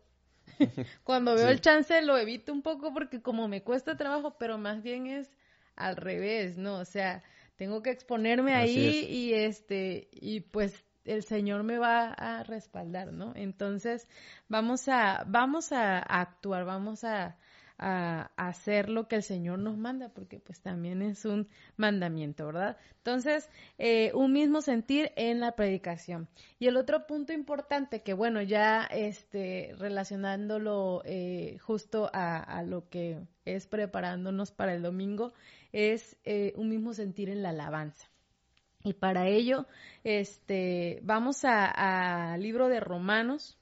Cuando 1.03 1.35
veo 1.35 1.49
el 1.49 1.61
chance 1.61 2.01
lo 2.01 2.17
evito 2.17 2.51
un 2.51 2.63
poco 2.63 2.91
porque 2.93 3.21
como 3.21 3.47
me 3.47 3.61
cuesta 3.61 3.97
trabajo, 3.97 4.37
pero 4.39 4.57
más 4.57 4.81
bien 4.81 5.05
es 5.05 5.29
al 5.75 5.97
revés, 5.97 6.57
¿no? 6.57 6.79
O 6.79 6.85
sea, 6.85 7.21
tengo 7.57 7.83
que 7.83 7.91
exponerme 7.91 8.55
ahí 8.55 9.05
y 9.09 9.33
este 9.33 10.07
y 10.11 10.39
pues 10.39 10.85
el 11.03 11.23
Señor 11.23 11.63
me 11.63 11.77
va 11.77 12.11
a 12.13 12.43
respaldar, 12.43 13.11
¿no? 13.11 13.33
Entonces, 13.35 14.07
vamos 14.47 14.87
a 14.87 15.23
vamos 15.27 15.71
a 15.71 15.99
actuar, 15.99 16.65
vamos 16.65 17.03
a 17.03 17.37
a, 17.79 18.31
hacer 18.35 18.89
lo 18.89 19.07
que 19.07 19.15
el 19.15 19.23
Señor 19.23 19.59
nos 19.59 19.77
manda, 19.77 20.09
porque 20.09 20.39
pues 20.39 20.61
también 20.61 21.01
es 21.01 21.25
un 21.25 21.47
mandamiento, 21.77 22.47
¿verdad? 22.47 22.77
Entonces, 22.97 23.49
eh, 23.77 24.11
un 24.13 24.33
mismo 24.33 24.61
sentir 24.61 25.11
en 25.15 25.39
la 25.39 25.55
predicación. 25.55 26.27
Y 26.59 26.67
el 26.67 26.77
otro 26.77 27.07
punto 27.07 27.33
importante, 27.33 28.03
que 28.03 28.13
bueno, 28.13 28.41
ya 28.41 28.83
este, 28.83 29.73
relacionándolo 29.77 31.01
eh, 31.05 31.57
justo 31.61 32.09
a, 32.13 32.61
lo 32.63 32.89
que 32.89 33.19
es 33.45 33.67
preparándonos 33.67 34.51
para 34.51 34.73
el 34.73 34.81
domingo, 34.81 35.33
es 35.71 36.17
eh, 36.25 36.53
un 36.55 36.69
mismo 36.69 36.93
sentir 36.93 37.29
en 37.29 37.41
la 37.41 37.49
alabanza. 37.49 38.09
Y 38.83 38.93
para 38.93 39.27
ello, 39.27 39.65
este, 40.03 40.99
vamos 41.03 41.43
al 41.43 42.41
libro 42.41 42.69
de 42.69 42.79
Romanos. 42.79 43.57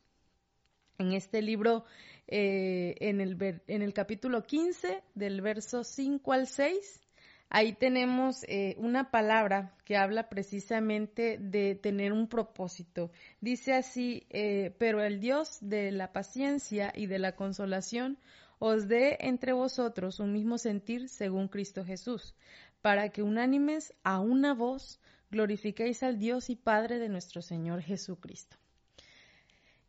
En 0.99 1.13
este 1.13 1.41
libro 1.41 1.85
eh, 2.27 2.95
en, 2.99 3.21
el 3.21 3.61
en 3.67 3.81
el 3.81 3.93
capítulo 3.93 4.43
15, 4.43 5.01
del 5.15 5.41
verso 5.41 5.83
5 5.83 6.33
al 6.33 6.47
6. 6.47 7.01
Ahí 7.49 7.73
tenemos 7.73 8.43
eh, 8.49 8.75
una 8.77 9.09
palabra 9.09 9.73
que 9.85 9.95
habla 9.95 10.27
precisamente 10.27 11.37
de 11.37 11.75
tener 11.75 12.11
un 12.11 12.27
propósito. 12.27 13.09
Dice 13.39 13.73
así, 13.73 14.27
eh, 14.29 14.75
pero 14.77 15.01
el 15.01 15.21
Dios 15.21 15.57
de 15.61 15.91
la 15.91 16.11
paciencia 16.11 16.91
y 16.93 17.05
de 17.05 17.19
la 17.19 17.35
consolación 17.35 18.17
os 18.59 18.89
dé 18.89 19.17
entre 19.21 19.53
vosotros 19.53 20.19
un 20.19 20.33
mismo 20.33 20.57
sentir 20.57 21.07
según 21.07 21.47
Cristo 21.47 21.85
Jesús, 21.85 22.35
para 22.81 23.09
que 23.09 23.23
unánimes 23.23 23.93
a 24.03 24.19
una 24.19 24.53
voz 24.53 24.99
glorifiquéis 25.31 26.03
al 26.03 26.19
Dios 26.19 26.49
y 26.49 26.57
Padre 26.57 26.99
de 26.99 27.07
nuestro 27.07 27.41
Señor 27.41 27.81
Jesucristo. 27.81 28.57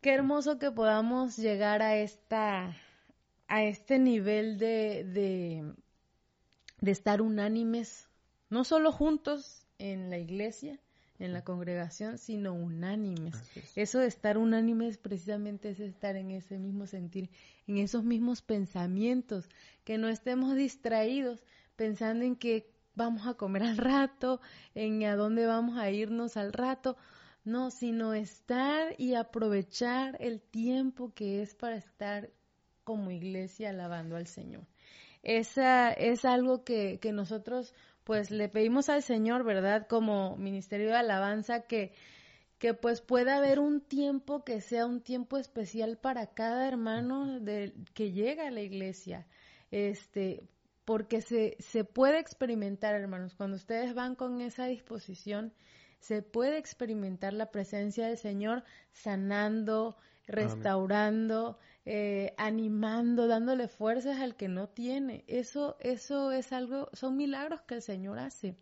Qué 0.01 0.13
hermoso 0.13 0.59
que 0.59 0.71
podamos 0.71 1.35
llegar 1.35 1.81
a 1.81 1.97
esta 1.97 2.77
a 3.49 3.63
este 3.63 3.99
nivel 3.99 4.57
de, 4.57 5.03
de, 5.03 5.73
de 6.79 6.91
estar 6.91 7.21
unánimes, 7.21 8.07
no 8.49 8.63
solo 8.63 8.91
juntos 8.91 9.65
en 9.79 10.09
la 10.09 10.19
iglesia, 10.19 10.79
en 11.17 11.33
la 11.33 11.43
congregación, 11.43 12.17
sino 12.17 12.53
unánimes. 12.53 13.35
Eso 13.75 13.99
de 13.99 14.07
estar 14.07 14.37
unánimes 14.37 14.97
precisamente 14.97 15.71
es 15.71 15.79
estar 15.79 16.15
en 16.15 16.31
ese 16.31 16.59
mismo 16.59 16.85
sentir, 16.85 17.29
en 17.67 17.79
esos 17.79 18.03
mismos 18.03 18.41
pensamientos, 18.41 19.49
que 19.83 19.97
no 19.97 20.07
estemos 20.07 20.55
distraídos 20.55 21.43
pensando 21.75 22.23
en 22.23 22.35
que 22.35 22.71
vamos 22.95 23.27
a 23.27 23.33
comer 23.33 23.63
al 23.63 23.77
rato, 23.77 24.39
en 24.75 25.03
a 25.03 25.15
dónde 25.15 25.45
vamos 25.45 25.77
a 25.77 25.89
irnos 25.89 26.37
al 26.37 26.53
rato, 26.53 26.97
no, 27.49 27.71
sino 27.71 28.13
estar 28.13 28.93
y 28.97 29.15
aprovechar 29.15 30.17
el 30.19 30.41
tiempo 30.41 31.13
que 31.13 31.41
es 31.41 31.55
para 31.55 31.75
estar 31.75 32.29
como 32.83 33.11
iglesia 33.11 33.69
alabando 33.69 34.15
al 34.15 34.27
Señor. 34.27 34.65
Esa 35.23 35.91
es 35.91 36.25
algo 36.25 36.63
que, 36.63 36.99
que 36.99 37.11
nosotros 37.11 37.73
pues 38.03 38.31
le 38.31 38.49
pedimos 38.49 38.89
al 38.89 39.03
Señor, 39.03 39.43
¿verdad? 39.43 39.85
Como 39.87 40.35
ministerio 40.37 40.87
de 40.87 40.95
alabanza 40.95 41.67
que, 41.67 41.93
que 42.57 42.73
pues 42.73 43.01
pueda 43.01 43.37
haber 43.37 43.59
un 43.59 43.81
tiempo 43.81 44.43
que 44.43 44.61
sea 44.61 44.85
un 44.85 45.01
tiempo 45.01 45.37
especial 45.37 45.97
para 45.97 46.27
cada 46.27 46.67
hermano 46.67 47.39
que 47.93 48.11
llega 48.11 48.47
a 48.47 48.51
la 48.51 48.61
iglesia. 48.61 49.27
Este, 49.71 50.41
porque 50.85 51.21
se, 51.21 51.55
se 51.59 51.83
puede 51.83 52.17
experimentar, 52.17 52.95
hermanos, 52.95 53.35
cuando 53.35 53.57
ustedes 53.57 53.93
van 53.93 54.15
con 54.15 54.41
esa 54.41 54.65
disposición, 54.65 55.53
se 55.99 56.21
puede 56.21 56.57
experimentar 56.57 57.33
la 57.33 57.51
presencia 57.51 58.07
del 58.07 58.17
Señor 58.17 58.63
sanando, 58.91 59.97
restaurando, 60.27 61.57
eh, 61.85 62.33
animando, 62.37 63.27
dándole 63.27 63.67
fuerzas 63.67 64.19
al 64.19 64.35
que 64.35 64.47
no 64.47 64.69
tiene. 64.69 65.23
Eso, 65.27 65.77
eso 65.79 66.31
es 66.31 66.51
algo, 66.53 66.89
son 66.93 67.17
milagros 67.17 67.61
que 67.61 67.75
el 67.75 67.81
Señor 67.81 68.19
hace. 68.19 68.55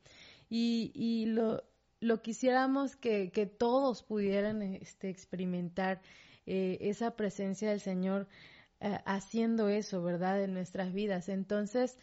Y, 0.50 0.91
y 0.96 1.27
lo, 1.27 1.63
lo 2.00 2.22
quisiéramos 2.22 2.96
que, 2.96 3.32
que 3.32 3.46
todos 3.46 4.03
pudieran 4.03 4.62
este, 4.62 5.10
experimentar 5.10 6.01
eh, 6.46 6.77
esa 6.82 7.15
presencia 7.15 7.70
del 7.70 7.82
Señor 7.82 8.27
eh, 8.79 9.00
haciendo 9.06 9.70
eso, 9.70 10.01
¿verdad? 10.01 10.41
En 10.44 10.53
nuestras 10.53 10.94
vidas. 10.94 11.29
Entonces, 11.29 11.98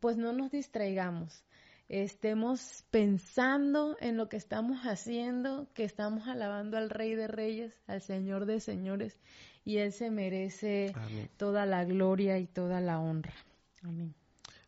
pues 0.00 0.16
no 0.18 0.32
nos 0.32 0.50
distraigamos 0.50 1.44
estemos 1.88 2.84
pensando 2.90 3.96
en 4.00 4.16
lo 4.16 4.28
que 4.28 4.36
estamos 4.36 4.80
haciendo, 4.82 5.68
que 5.74 5.84
estamos 5.84 6.26
alabando 6.28 6.76
al 6.76 6.90
Rey 6.90 7.14
de 7.14 7.26
Reyes, 7.26 7.78
al 7.86 8.00
Señor 8.00 8.46
de 8.46 8.60
Señores, 8.60 9.20
y 9.64 9.78
Él 9.78 9.92
se 9.92 10.10
merece 10.10 10.94
toda 11.36 11.66
la 11.66 11.84
gloria 11.84 12.38
y 12.38 12.46
toda 12.46 12.80
la 12.80 12.98
honra. 12.98 13.34
Amén. 13.82 14.14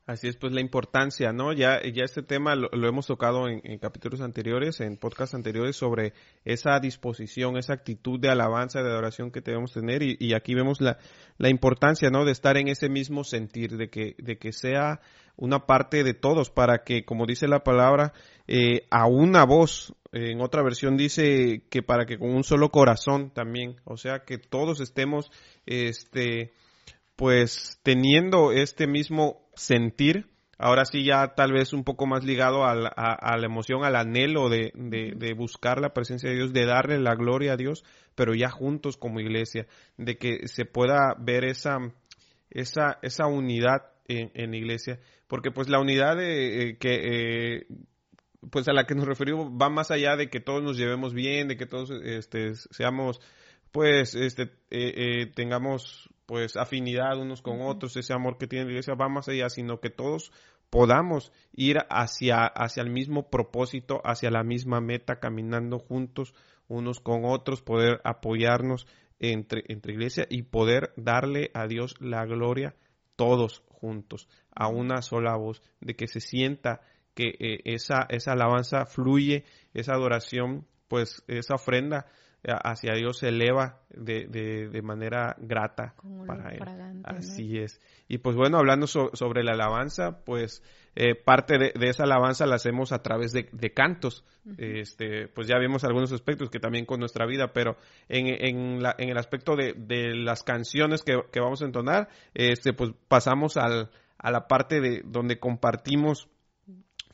Así 0.07 0.29
es, 0.29 0.37
pues 0.37 0.53
la 0.53 0.61
importancia, 0.61 1.33
¿no? 1.33 1.53
Ya, 1.53 1.83
ya 1.83 2.05
este 2.05 2.23
tema 2.23 2.55
lo, 2.55 2.71
hemos 2.89 3.09
tocado 3.09 3.49
en, 3.49 3.61
capítulos 3.79 4.21
anteriores, 4.21 4.81
en 4.81 4.97
podcasts 4.99 5.35
anteriores, 5.35 5.75
sobre 5.75 6.13
esa 6.45 6.79
disposición, 6.79 7.57
esa 7.57 7.73
actitud 7.73 8.21
de 8.21 8.29
alabanza, 8.29 8.85
de 8.85 8.89
adoración 8.89 9.33
que 9.33 9.41
debemos 9.41 9.73
tener, 9.73 10.05
y, 10.05 10.17
y 10.21 10.35
aquí 10.35 10.55
vemos 10.55 10.81
la, 10.81 10.99
la, 11.39 11.49
importancia, 11.49 12.09
¿no? 12.09 12.25
De 12.25 12.31
estar 12.31 12.57
en 12.57 12.69
ese 12.69 12.89
mismo 12.89 13.25
sentir, 13.25 13.77
de 13.77 13.91
que, 13.91 14.15
de 14.19 14.39
que 14.39 14.53
sea 14.53 15.01
una 15.35 15.67
parte 15.67 16.05
de 16.05 16.15
todos, 16.15 16.51
para 16.51 16.85
que, 16.85 17.05
como 17.05 17.27
dice 17.27 17.49
la 17.49 17.65
palabra, 17.65 18.13
eh, 18.47 18.87
a 18.91 19.09
una 19.09 19.45
voz, 19.45 19.93
en 20.13 20.41
otra 20.41 20.63
versión 20.63 20.97
dice 20.97 21.65
que 21.69 21.83
para 21.83 22.07
que 22.07 22.17
con 22.17 22.33
un 22.33 22.45
solo 22.45 22.71
corazón 22.71 23.31
también, 23.31 23.81
o 23.83 23.97
sea, 23.97 24.21
que 24.21 24.39
todos 24.39 24.81
estemos, 24.81 25.33
este, 25.67 26.53
pues 27.17 27.81
teniendo 27.83 28.53
este 28.53 28.87
mismo 28.87 29.49
sentir, 29.55 30.29
ahora 30.59 30.85
sí 30.85 31.05
ya 31.05 31.35
tal 31.35 31.53
vez 31.53 31.73
un 31.73 31.83
poco 31.83 32.07
más 32.07 32.25
ligado 32.25 32.65
a 32.65 32.75
la, 32.75 32.89
a, 32.89 33.37
la 33.39 33.47
emoción, 33.47 33.85
al 33.85 33.97
anhelo 33.97 34.49
de, 34.51 34.71
de, 34.75 35.35
buscar 35.35 35.81
la 35.81 35.95
presencia 35.95 36.29
de 36.29 36.37
Dios, 36.37 36.53
de 36.53 36.67
darle 36.67 36.99
la 36.99 37.15
gloria 37.15 37.55
a 37.55 37.57
Dios, 37.57 37.85
pero 38.15 38.35
ya 38.35 38.51
juntos 38.51 38.99
como 38.99 39.21
iglesia, 39.21 39.67
de 39.97 40.19
que 40.19 40.47
se 40.47 40.67
pueda 40.67 41.15
ver 41.19 41.45
esa, 41.45 41.79
esa, 42.51 42.99
esa 43.03 43.27
unidad 43.27 43.93
en, 44.09 44.31
en 44.35 44.55
iglesia, 44.55 45.01
porque 45.27 45.51
pues 45.51 45.69
la 45.69 45.81
unidad 45.81 46.17
de, 46.17 46.71
eh, 46.71 46.79
que... 46.79 47.59
Eh, 47.59 47.67
pues 48.49 48.69
a 48.69 48.73
la 48.73 48.85
que 48.85 48.95
nos 48.95 49.07
referimos 49.07 49.51
va 49.61 49.69
más 49.69 49.91
allá 49.91 50.15
de 50.15 50.29
que 50.29 50.39
todos 50.39 50.63
nos 50.63 50.77
llevemos 50.77 51.15
bien, 51.15 51.49
de 51.49 51.57
que 51.57 51.67
todos 51.67 51.91
este, 52.05 52.55
seamos, 52.55 53.21
pues, 53.73 54.15
este, 54.15 54.45
eh, 54.71 54.93
eh 54.95 55.27
tengamos 55.35 56.09
pues 56.27 56.57
afinidad 56.57 57.19
unos 57.19 57.41
con 57.41 57.63
otros, 57.63 57.97
ese 57.97 58.13
amor 58.13 58.37
que 58.37 58.47
tiene 58.49 58.65
la 58.67 58.73
iglesia 58.73 58.95
va 58.95 59.09
más 59.09 59.29
allá, 59.29 59.49
sino 59.49 59.81
que 59.81 59.91
todos 59.91 60.33
podamos 60.71 61.33
ir 61.53 61.79
hacia, 61.89 62.45
hacia 62.45 62.83
el 62.83 62.91
mismo 62.91 63.31
propósito, 63.31 64.01
hacia 64.05 64.31
la 64.31 64.43
misma 64.43 64.81
meta, 64.81 65.21
caminando 65.21 65.79
juntos, 65.79 66.35
unos 66.69 67.01
con 67.01 67.25
otros, 67.25 67.63
poder 67.63 68.01
apoyarnos 68.05 68.87
entre, 69.21 69.65
entre 69.69 69.93
iglesia 69.93 70.27
y 70.29 70.43
poder 70.43 70.93
darle 70.97 71.51
a 71.55 71.67
Dios 71.67 71.95
la 72.01 72.25
gloria 72.27 72.75
todos 73.15 73.63
juntos, 73.69 74.29
a 74.55 74.69
una 74.69 75.03
sola 75.03 75.37
voz, 75.37 75.63
de 75.81 75.95
que 75.95 76.09
se 76.09 76.21
sienta 76.21 76.81
que 77.15 77.29
eh, 77.39 77.61
esa, 77.65 78.07
esa 78.11 78.33
alabanza 78.33 78.85
fluye, 78.85 79.45
esa 79.73 79.95
adoración, 79.95 80.67
pues 80.89 81.25
esa 81.29 81.55
ofrenda 81.55 82.07
hacia 82.45 82.95
Dios 82.95 83.19
se 83.19 83.29
eleva 83.29 83.81
de, 83.91 84.27
de, 84.71 84.83
manera 84.83 85.35
grata 85.39 85.95
para 86.27 86.51
Él. 86.51 87.03
Así 87.05 87.59
es. 87.59 87.81
Y 88.09 88.19
pues 88.19 88.37
bueno, 88.37 88.59
hablando 88.59 88.87
sobre 88.87 89.43
la 89.43 89.53
alabanza, 89.53 90.25
pues 90.25 90.63
eh, 90.95 91.15
parte 91.15 91.59
de, 91.59 91.73
esa 91.89 92.05
alabanza 92.05 92.47
la 92.47 92.57
hacemos 92.57 92.93
a 92.93 93.03
través 93.03 93.33
de, 93.33 93.73
cantos. 93.75 94.25
este, 94.59 95.29
pues 95.29 95.49
ya 95.49 95.59
vimos 95.59 95.85
algunos 95.85 96.13
aspectos 96.13 96.51
que 96.51 96.61
también 96.61 96.87
con 96.87 97.01
nuestra 97.01 97.27
vida, 97.27 97.53
pero 97.53 97.77
en, 98.09 98.27
en, 98.29 98.83
la, 98.83 98.95
en 98.99 99.09
el 99.09 99.19
aspecto 99.19 99.57
de, 99.57 99.75
de 99.77 100.15
las 100.15 100.45
canciones 100.45 101.03
que, 101.03 101.19
que, 101.33 101.41
vamos 101.41 101.63
a 101.63 101.67
entonar, 101.67 102.09
este, 102.35 102.73
pues 102.73 102.93
pasamos 103.09 103.57
al, 103.57 103.91
a 104.19 104.31
la 104.31 104.47
parte 104.47 104.81
de 104.81 105.03
donde 105.05 105.41
compartimos 105.41 106.29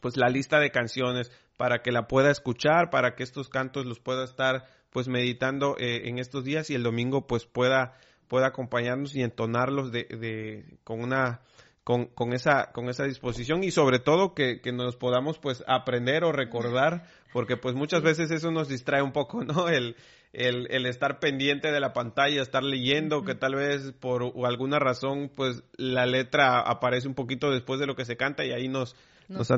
pues 0.00 0.16
la 0.16 0.28
lista 0.28 0.58
de 0.58 0.70
canciones 0.70 1.30
para 1.56 1.80
que 1.80 1.92
la 1.92 2.08
pueda 2.08 2.30
escuchar, 2.30 2.90
para 2.90 3.14
que 3.14 3.22
estos 3.22 3.48
cantos 3.48 3.86
los 3.86 4.00
pueda 4.00 4.24
estar 4.24 4.66
pues 4.92 5.08
meditando 5.08 5.76
eh, 5.78 6.08
en 6.08 6.18
estos 6.18 6.44
días 6.44 6.70
y 6.70 6.74
el 6.74 6.82
domingo 6.82 7.26
pues 7.26 7.46
pueda 7.46 7.98
pueda 8.28 8.46
acompañarnos 8.46 9.14
y 9.14 9.22
entonarlos 9.22 9.92
de, 9.92 10.04
de 10.04 10.64
con 10.84 11.00
una 11.00 11.40
con, 11.84 12.06
con, 12.06 12.32
esa 12.32 12.70
con 12.72 12.88
esa 12.88 13.04
disposición 13.04 13.64
y 13.64 13.72
sobre 13.72 13.98
todo 13.98 14.34
que, 14.34 14.60
que, 14.60 14.72
nos 14.72 14.96
podamos 14.96 15.38
pues 15.38 15.64
aprender 15.66 16.22
o 16.24 16.32
recordar 16.32 17.06
porque 17.32 17.56
pues 17.56 17.74
muchas 17.74 18.02
veces 18.02 18.30
eso 18.30 18.50
nos 18.50 18.68
distrae 18.68 19.02
un 19.02 19.12
poco 19.12 19.44
no 19.44 19.68
el, 19.68 19.96
el, 20.32 20.68
el 20.70 20.86
estar 20.86 21.18
pendiente 21.18 21.72
de 21.72 21.80
la 21.80 21.92
pantalla 21.92 22.40
estar 22.40 22.62
leyendo 22.62 23.24
que 23.24 23.34
tal 23.34 23.56
vez 23.56 23.92
por 23.98 24.32
alguna 24.46 24.78
razón 24.78 25.30
pues 25.34 25.64
la 25.76 26.06
letra 26.06 26.60
aparece 26.60 27.08
un 27.08 27.14
poquito 27.14 27.50
después 27.50 27.80
de 27.80 27.86
lo 27.86 27.96
que 27.96 28.04
se 28.04 28.16
canta 28.16 28.44
y 28.44 28.52
ahí 28.52 28.68
nos 28.68 28.94
nos, 29.32 29.48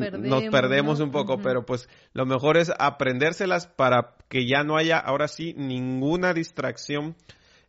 perdemos, 0.50 1.00
un 1.00 1.11
poco, 1.11 1.38
pero 1.43 1.64
pues 1.64 1.88
lo 2.12 2.26
mejor 2.26 2.57
es 2.57 2.73
aprendérselas 2.78 3.66
para 3.66 4.14
que 4.28 4.47
ya 4.47 4.62
no 4.62 4.76
haya 4.76 4.99
ahora 4.99 5.28
sí 5.28 5.54
ninguna 5.57 6.33
distracción 6.33 7.16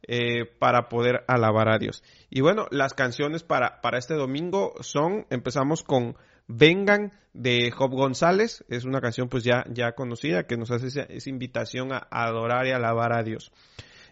eh, 0.08 0.46
para 0.46 0.88
poder 0.88 1.24
alabar 1.28 1.70
a 1.70 1.78
Dios. 1.78 2.04
Y 2.30 2.42
bueno, 2.42 2.68
las 2.72 2.94
canciones 2.94 3.44
para, 3.44 3.82
para 3.82 3.98
este 3.98 4.14
domingo 4.14 4.74
son, 4.82 5.26
empezamos 5.30 5.84
con 5.84 6.16
Vengan 6.48 7.12
de 7.34 7.72
Job 7.72 7.92
González, 7.92 8.64
es 8.70 8.86
una 8.86 9.02
canción 9.02 9.30
pues 9.30 9.44
ya, 9.44 9.66
ya 9.70 9.94
conocida 9.94 10.46
que 10.46 10.58
nos 10.58 10.72
hace 10.72 10.88
esa, 10.88 11.30
invitación 11.30 11.92
a, 11.92 12.08
adorar 12.12 12.68
y 12.68 12.72
alabar 12.72 13.14
a 13.14 13.24
Dios. 13.24 13.52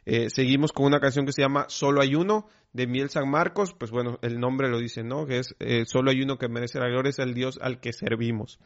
Eh, 0.05 0.29
seguimos 0.29 0.71
con 0.71 0.85
una 0.85 0.99
canción 0.99 1.25
que 1.25 1.31
se 1.31 1.41
llama 1.41 1.65
Solo 1.69 2.01
hay 2.01 2.15
uno 2.15 2.47
de 2.73 2.87
Miel 2.87 3.09
San 3.09 3.29
Marcos, 3.29 3.73
pues 3.77 3.91
bueno, 3.91 4.17
el 4.21 4.39
nombre 4.39 4.69
lo 4.69 4.79
dice, 4.79 5.03
¿no? 5.03 5.25
Que 5.25 5.39
es 5.39 5.55
eh, 5.59 5.85
solo 5.85 6.11
hay 6.11 6.21
uno 6.21 6.37
que 6.37 6.49
merece 6.49 6.79
la 6.79 6.89
gloria, 6.89 7.11
es 7.11 7.19
el 7.19 7.33
Dios 7.33 7.59
al 7.61 7.79
que 7.79 7.93
servimos. 7.93 8.59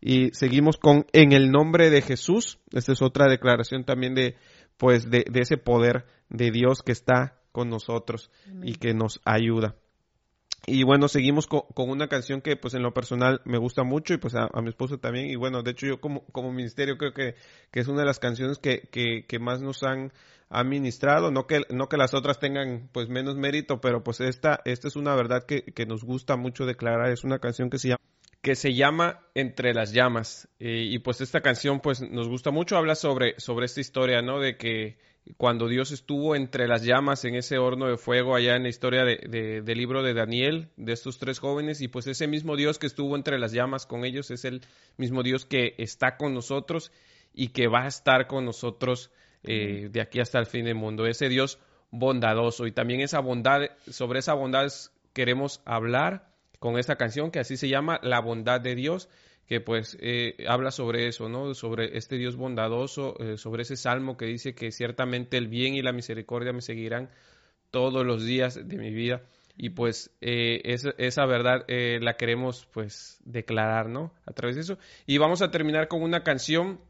Y 0.00 0.30
seguimos 0.32 0.76
con 0.76 1.06
En 1.12 1.32
el 1.32 1.50
nombre 1.50 1.88
de 1.90 2.02
Jesús. 2.02 2.58
Esta 2.72 2.92
es 2.92 3.00
otra 3.00 3.26
declaración 3.26 3.84
también 3.84 4.14
de, 4.14 4.36
pues, 4.76 5.10
de, 5.10 5.24
ese 5.34 5.56
poder 5.56 6.04
de 6.28 6.50
Dios 6.50 6.82
que 6.82 6.92
está 6.92 7.38
con 7.52 7.68
nosotros 7.68 8.30
y 8.62 8.74
que 8.74 8.92
nos 8.92 9.20
ayuda. 9.24 9.76
Y 10.66 10.82
bueno, 10.82 11.08
seguimos 11.08 11.46
con, 11.46 11.64
una 11.76 12.08
canción 12.08 12.40
que 12.40 12.56
pues 12.56 12.74
en 12.74 12.82
lo 12.82 12.94
personal 12.94 13.40
me 13.44 13.58
gusta 13.58 13.82
mucho 13.82 14.14
y 14.14 14.18
pues 14.18 14.34
a, 14.34 14.48
mi 14.62 14.68
esposo 14.68 14.98
también. 14.98 15.26
Y 15.26 15.36
bueno, 15.36 15.62
de 15.62 15.72
hecho 15.72 15.86
yo 15.86 16.00
como, 16.00 16.24
como 16.26 16.52
ministerio 16.52 16.96
creo 16.96 17.12
que, 17.12 17.34
que 17.70 17.80
es 17.80 17.88
una 17.88 18.00
de 18.00 18.06
las 18.06 18.18
canciones 18.18 18.58
que, 18.58 18.88
que, 18.90 19.38
más 19.38 19.60
nos 19.60 19.82
han 19.82 20.12
administrado, 20.48 21.30
no 21.30 21.46
que, 21.46 21.62
no 21.70 21.88
que 21.88 21.96
las 21.96 22.14
otras 22.14 22.38
tengan 22.38 22.88
pues 22.92 23.08
menos 23.08 23.36
mérito, 23.36 23.80
pero 23.80 24.02
pues 24.02 24.20
esta, 24.20 24.60
esta 24.64 24.88
es 24.88 24.96
una 24.96 25.14
verdad 25.14 25.44
que, 25.44 25.64
que 25.64 25.86
nos 25.86 26.04
gusta 26.04 26.36
mucho 26.36 26.64
declarar, 26.64 27.10
es 27.10 27.24
una 27.24 27.38
canción 27.38 27.68
que 27.68 27.78
se 27.78 27.88
llama 27.88 28.00
que 28.40 28.56
se 28.56 28.74
llama 28.74 29.20
Entre 29.34 29.72
las 29.72 29.92
llamas. 29.92 30.48
y 30.58 30.98
pues 30.98 31.22
esta 31.22 31.40
canción 31.40 31.80
pues 31.80 32.02
nos 32.02 32.28
gusta 32.28 32.50
mucho, 32.50 32.76
habla 32.76 32.94
sobre, 32.94 33.40
sobre 33.40 33.64
esta 33.64 33.80
historia, 33.80 34.20
¿no? 34.20 34.38
De 34.38 34.58
que 34.58 34.98
cuando 35.36 35.68
Dios 35.68 35.90
estuvo 35.90 36.36
entre 36.36 36.68
las 36.68 36.82
llamas 36.82 37.24
en 37.24 37.34
ese 37.34 37.58
horno 37.58 37.86
de 37.86 37.96
fuego 37.96 38.36
allá 38.36 38.56
en 38.56 38.64
la 38.64 38.68
historia 38.68 39.04
de, 39.04 39.62
del 39.62 39.78
libro 39.78 40.02
de 40.02 40.14
Daniel, 40.14 40.68
de 40.76 40.92
estos 40.92 41.18
tres 41.18 41.38
jóvenes, 41.38 41.80
y 41.80 41.88
pues 41.88 42.06
ese 42.06 42.26
mismo 42.26 42.56
Dios 42.56 42.78
que 42.78 42.86
estuvo 42.86 43.16
entre 43.16 43.38
las 43.38 43.52
llamas 43.52 43.86
con 43.86 44.04
ellos 44.04 44.30
es 44.30 44.44
el 44.44 44.60
mismo 44.96 45.22
Dios 45.22 45.46
que 45.46 45.74
está 45.78 46.16
con 46.16 46.34
nosotros 46.34 46.92
y 47.32 47.48
que 47.48 47.68
va 47.68 47.84
a 47.84 47.88
estar 47.88 48.26
con 48.26 48.44
nosotros 48.44 49.10
eh, 49.42 49.88
de 49.90 50.00
aquí 50.00 50.20
hasta 50.20 50.38
el 50.38 50.46
fin 50.46 50.66
del 50.66 50.74
mundo. 50.74 51.06
Ese 51.06 51.28
Dios 51.28 51.58
bondadoso. 51.90 52.66
Y 52.66 52.72
también 52.72 53.00
esa 53.00 53.20
bondad, 53.20 53.62
sobre 53.88 54.18
esa 54.18 54.34
bondad 54.34 54.68
queremos 55.12 55.62
hablar 55.64 56.28
con 56.58 56.78
esta 56.78 56.96
canción 56.96 57.30
que 57.30 57.38
así 57.38 57.56
se 57.56 57.68
llama 57.68 58.00
La 58.02 58.20
bondad 58.20 58.60
de 58.60 58.74
Dios 58.74 59.08
que 59.46 59.60
pues 59.60 59.96
eh, 60.00 60.44
habla 60.48 60.70
sobre 60.70 61.08
eso, 61.08 61.28
¿no? 61.28 61.54
Sobre 61.54 61.96
este 61.96 62.16
Dios 62.16 62.36
bondadoso, 62.36 63.16
eh, 63.20 63.36
sobre 63.36 63.62
ese 63.62 63.76
salmo 63.76 64.16
que 64.16 64.26
dice 64.26 64.54
que 64.54 64.70
ciertamente 64.70 65.36
el 65.36 65.48
bien 65.48 65.74
y 65.74 65.82
la 65.82 65.92
misericordia 65.92 66.52
me 66.52 66.62
seguirán 66.62 67.10
todos 67.70 68.06
los 68.06 68.24
días 68.24 68.54
de 68.66 68.78
mi 68.78 68.90
vida. 68.90 69.22
Y 69.56 69.70
pues 69.70 70.10
eh, 70.20 70.62
esa, 70.98 71.26
verdad 71.26 71.64
la 71.68 72.16
queremos 72.16 72.66
pues 72.72 73.20
declarar, 73.24 73.88
¿no? 73.88 74.12
A 74.26 74.32
través 74.32 74.56
de 74.56 74.62
eso. 74.62 74.78
Y 75.06 75.18
vamos 75.18 75.42
a 75.42 75.50
terminar 75.50 75.86
con 75.86 76.02
una 76.02 76.24
canción 76.24 76.80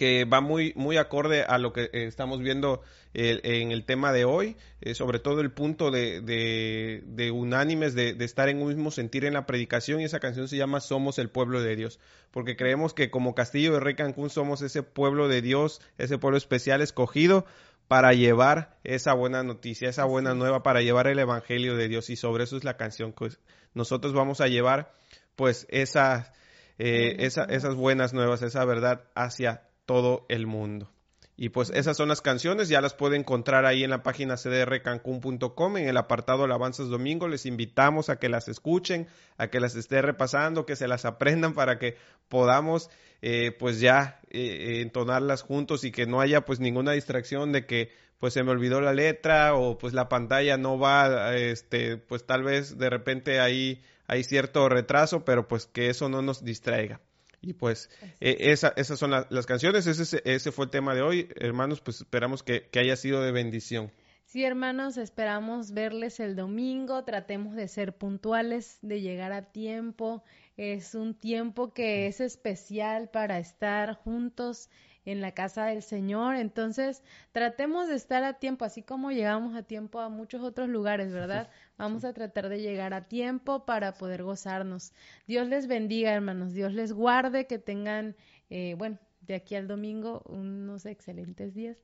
que 0.00 0.24
va 0.24 0.40
muy, 0.40 0.72
muy 0.76 0.96
acorde 0.96 1.42
a 1.42 1.58
lo 1.58 1.74
que 1.74 1.82
eh, 1.82 2.06
estamos 2.06 2.40
viendo 2.40 2.80
en 3.12 3.70
el 3.70 3.84
tema 3.84 4.12
de 4.14 4.24
hoy, 4.24 4.56
eh, 4.80 4.94
sobre 4.94 5.18
todo 5.18 5.42
el 5.42 5.52
punto 5.52 5.90
de, 5.90 6.22
de, 6.22 7.30
unánimes, 7.30 7.94
de, 7.94 8.16
estar 8.20 8.48
en 8.48 8.62
un 8.62 8.68
mismo 8.68 8.90
sentir 8.90 9.26
en 9.26 9.34
la 9.34 9.44
predicación, 9.44 10.00
y 10.00 10.04
esa 10.04 10.18
canción 10.18 10.48
se 10.48 10.56
llama 10.56 10.80
Somos 10.80 11.18
el 11.18 11.28
pueblo 11.28 11.60
de 11.60 11.76
Dios, 11.76 12.00
porque 12.30 12.56
creemos 12.56 12.94
que 12.94 13.10
como 13.10 13.34
Castillo 13.34 13.74
de 13.74 13.80
Rey 13.80 13.94
Cancún 13.94 14.30
somos 14.30 14.62
ese 14.62 14.82
pueblo 14.82 15.28
de 15.28 15.42
Dios, 15.42 15.82
ese 15.98 16.16
pueblo 16.16 16.38
especial 16.38 16.80
escogido 16.80 17.44
para 17.86 18.14
llevar 18.14 18.78
esa 18.84 19.12
buena 19.12 19.42
noticia, 19.42 19.90
esa 19.90 20.06
buena 20.06 20.32
nueva, 20.32 20.62
para 20.62 20.80
llevar 20.80 21.08
el 21.08 21.18
Evangelio 21.18 21.76
de 21.76 21.88
Dios, 21.88 22.08
y 22.08 22.16
sobre 22.16 22.44
eso 22.44 22.56
es 22.56 22.64
la 22.64 22.78
canción 22.78 23.12
que 23.12 23.28
nosotros 23.74 24.14
vamos 24.14 24.40
a 24.40 24.48
llevar, 24.48 24.94
pues, 25.36 25.66
esa, 25.68 26.32
eh, 26.78 27.16
esa, 27.18 27.44
esas 27.44 27.74
buenas 27.74 28.14
nuevas, 28.14 28.40
esa 28.40 28.64
verdad 28.64 29.04
hacia 29.14 29.66
todo 29.90 30.24
el 30.28 30.46
mundo. 30.46 30.88
Y 31.36 31.48
pues 31.48 31.70
esas 31.70 31.96
son 31.96 32.10
las 32.10 32.20
canciones, 32.20 32.68
ya 32.68 32.80
las 32.80 32.94
puede 32.94 33.16
encontrar 33.16 33.66
ahí 33.66 33.82
en 33.82 33.90
la 33.90 34.04
página 34.04 34.36
cdrcancún.com, 34.36 35.76
en 35.78 35.88
el 35.88 35.96
apartado 35.96 36.44
Alabanzas 36.44 36.90
Domingo. 36.90 37.26
Les 37.26 37.44
invitamos 37.44 38.08
a 38.08 38.20
que 38.20 38.28
las 38.28 38.46
escuchen, 38.46 39.08
a 39.36 39.48
que 39.48 39.58
las 39.58 39.74
esté 39.74 40.00
repasando, 40.00 40.64
que 40.64 40.76
se 40.76 40.86
las 40.86 41.04
aprendan 41.04 41.54
para 41.54 41.80
que 41.80 41.96
podamos 42.28 42.88
eh, 43.20 43.50
pues 43.58 43.80
ya 43.80 44.20
eh, 44.30 44.80
entonarlas 44.80 45.42
juntos 45.42 45.82
y 45.82 45.90
que 45.90 46.06
no 46.06 46.20
haya 46.20 46.44
pues 46.44 46.60
ninguna 46.60 46.92
distracción 46.92 47.50
de 47.50 47.66
que 47.66 47.90
pues 48.20 48.32
se 48.32 48.44
me 48.44 48.52
olvidó 48.52 48.80
la 48.80 48.92
letra 48.92 49.56
o 49.56 49.76
pues 49.76 49.92
la 49.92 50.08
pantalla 50.08 50.56
no 50.56 50.78
va, 50.78 51.34
este, 51.34 51.96
pues 51.96 52.24
tal 52.26 52.44
vez 52.44 52.78
de 52.78 52.90
repente 52.90 53.40
ahí 53.40 53.82
hay 54.06 54.22
cierto 54.22 54.68
retraso, 54.68 55.24
pero 55.24 55.48
pues 55.48 55.66
que 55.66 55.90
eso 55.90 56.08
no 56.08 56.22
nos 56.22 56.44
distraiga. 56.44 57.00
Y 57.42 57.54
pues 57.54 57.90
eh, 58.20 58.36
esa, 58.38 58.72
esas 58.76 58.98
son 58.98 59.10
las 59.10 59.46
canciones, 59.46 59.86
ese, 59.86 60.22
ese 60.24 60.52
fue 60.52 60.66
el 60.66 60.70
tema 60.70 60.94
de 60.94 61.02
hoy. 61.02 61.28
Hermanos, 61.36 61.80
pues 61.80 61.98
esperamos 61.98 62.42
que, 62.42 62.68
que 62.70 62.80
haya 62.80 62.96
sido 62.96 63.22
de 63.22 63.32
bendición. 63.32 63.90
Sí, 64.26 64.44
hermanos, 64.44 64.96
esperamos 64.96 65.72
verles 65.72 66.20
el 66.20 66.36
domingo. 66.36 67.02
Tratemos 67.02 67.56
de 67.56 67.66
ser 67.66 67.96
puntuales, 67.96 68.78
de 68.80 69.00
llegar 69.00 69.32
a 69.32 69.50
tiempo. 69.50 70.22
Es 70.56 70.94
un 70.94 71.14
tiempo 71.14 71.72
que 71.72 72.06
es 72.06 72.20
especial 72.20 73.08
para 73.08 73.38
estar 73.38 73.94
juntos 73.94 74.68
en 75.04 75.20
la 75.20 75.32
casa 75.32 75.66
del 75.66 75.82
Señor. 75.82 76.36
Entonces, 76.36 77.02
tratemos 77.32 77.88
de 77.88 77.94
estar 77.94 78.24
a 78.24 78.34
tiempo, 78.34 78.64
así 78.64 78.82
como 78.82 79.10
llegamos 79.10 79.54
a 79.56 79.62
tiempo 79.62 80.00
a 80.00 80.08
muchos 80.08 80.42
otros 80.42 80.68
lugares, 80.68 81.12
¿verdad? 81.12 81.50
Vamos 81.78 82.04
a 82.04 82.12
tratar 82.12 82.48
de 82.48 82.60
llegar 82.60 82.94
a 82.94 83.08
tiempo 83.08 83.64
para 83.64 83.94
poder 83.94 84.22
gozarnos. 84.22 84.92
Dios 85.26 85.48
les 85.48 85.66
bendiga, 85.66 86.12
hermanos. 86.12 86.52
Dios 86.52 86.72
les 86.72 86.92
guarde, 86.92 87.46
que 87.46 87.58
tengan, 87.58 88.16
eh, 88.50 88.74
bueno, 88.78 88.98
de 89.22 89.34
aquí 89.34 89.54
al 89.54 89.68
domingo 89.68 90.22
unos 90.26 90.86
excelentes 90.86 91.54
días 91.54 91.76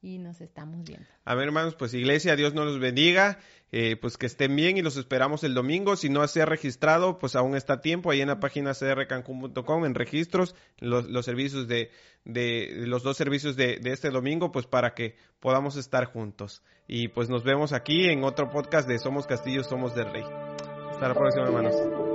y 0.00 0.18
nos 0.18 0.40
estamos 0.40 0.84
viendo. 0.84 1.06
A 1.24 1.34
ver, 1.34 1.46
hermanos, 1.46 1.74
pues 1.74 1.94
iglesia, 1.94 2.36
Dios 2.36 2.54
nos 2.54 2.66
los 2.66 2.78
bendiga, 2.78 3.38
eh, 3.72 3.96
pues 3.96 4.16
que 4.16 4.26
estén 4.26 4.54
bien 4.54 4.76
y 4.76 4.82
los 4.82 4.96
esperamos 4.96 5.44
el 5.44 5.54
domingo. 5.54 5.96
Si 5.96 6.08
no 6.08 6.26
se 6.28 6.42
ha 6.42 6.46
registrado, 6.46 7.18
pues 7.18 7.36
aún 7.36 7.56
está 7.56 7.80
tiempo 7.80 8.10
ahí 8.10 8.20
en 8.20 8.28
la 8.28 8.40
página 8.40 8.72
crcancun.com, 8.74 9.84
en 9.84 9.94
registros, 9.94 10.54
los, 10.78 11.08
los 11.08 11.24
servicios 11.24 11.68
de, 11.68 11.90
de, 12.24 12.84
los 12.86 13.02
dos 13.02 13.16
servicios 13.16 13.56
de, 13.56 13.78
de 13.78 13.92
este 13.92 14.10
domingo, 14.10 14.52
pues 14.52 14.66
para 14.66 14.94
que 14.94 15.16
podamos 15.40 15.76
estar 15.76 16.04
juntos. 16.06 16.62
Y 16.86 17.08
pues 17.08 17.28
nos 17.28 17.44
vemos 17.44 17.72
aquí 17.72 18.08
en 18.08 18.24
otro 18.24 18.50
podcast 18.50 18.88
de 18.88 18.98
Somos 18.98 19.26
Castillo, 19.26 19.64
Somos 19.64 19.94
del 19.94 20.10
Rey. 20.10 20.24
Hasta 20.90 21.08
la 21.08 21.14
próxima, 21.14 21.44
hermanos. 21.44 22.07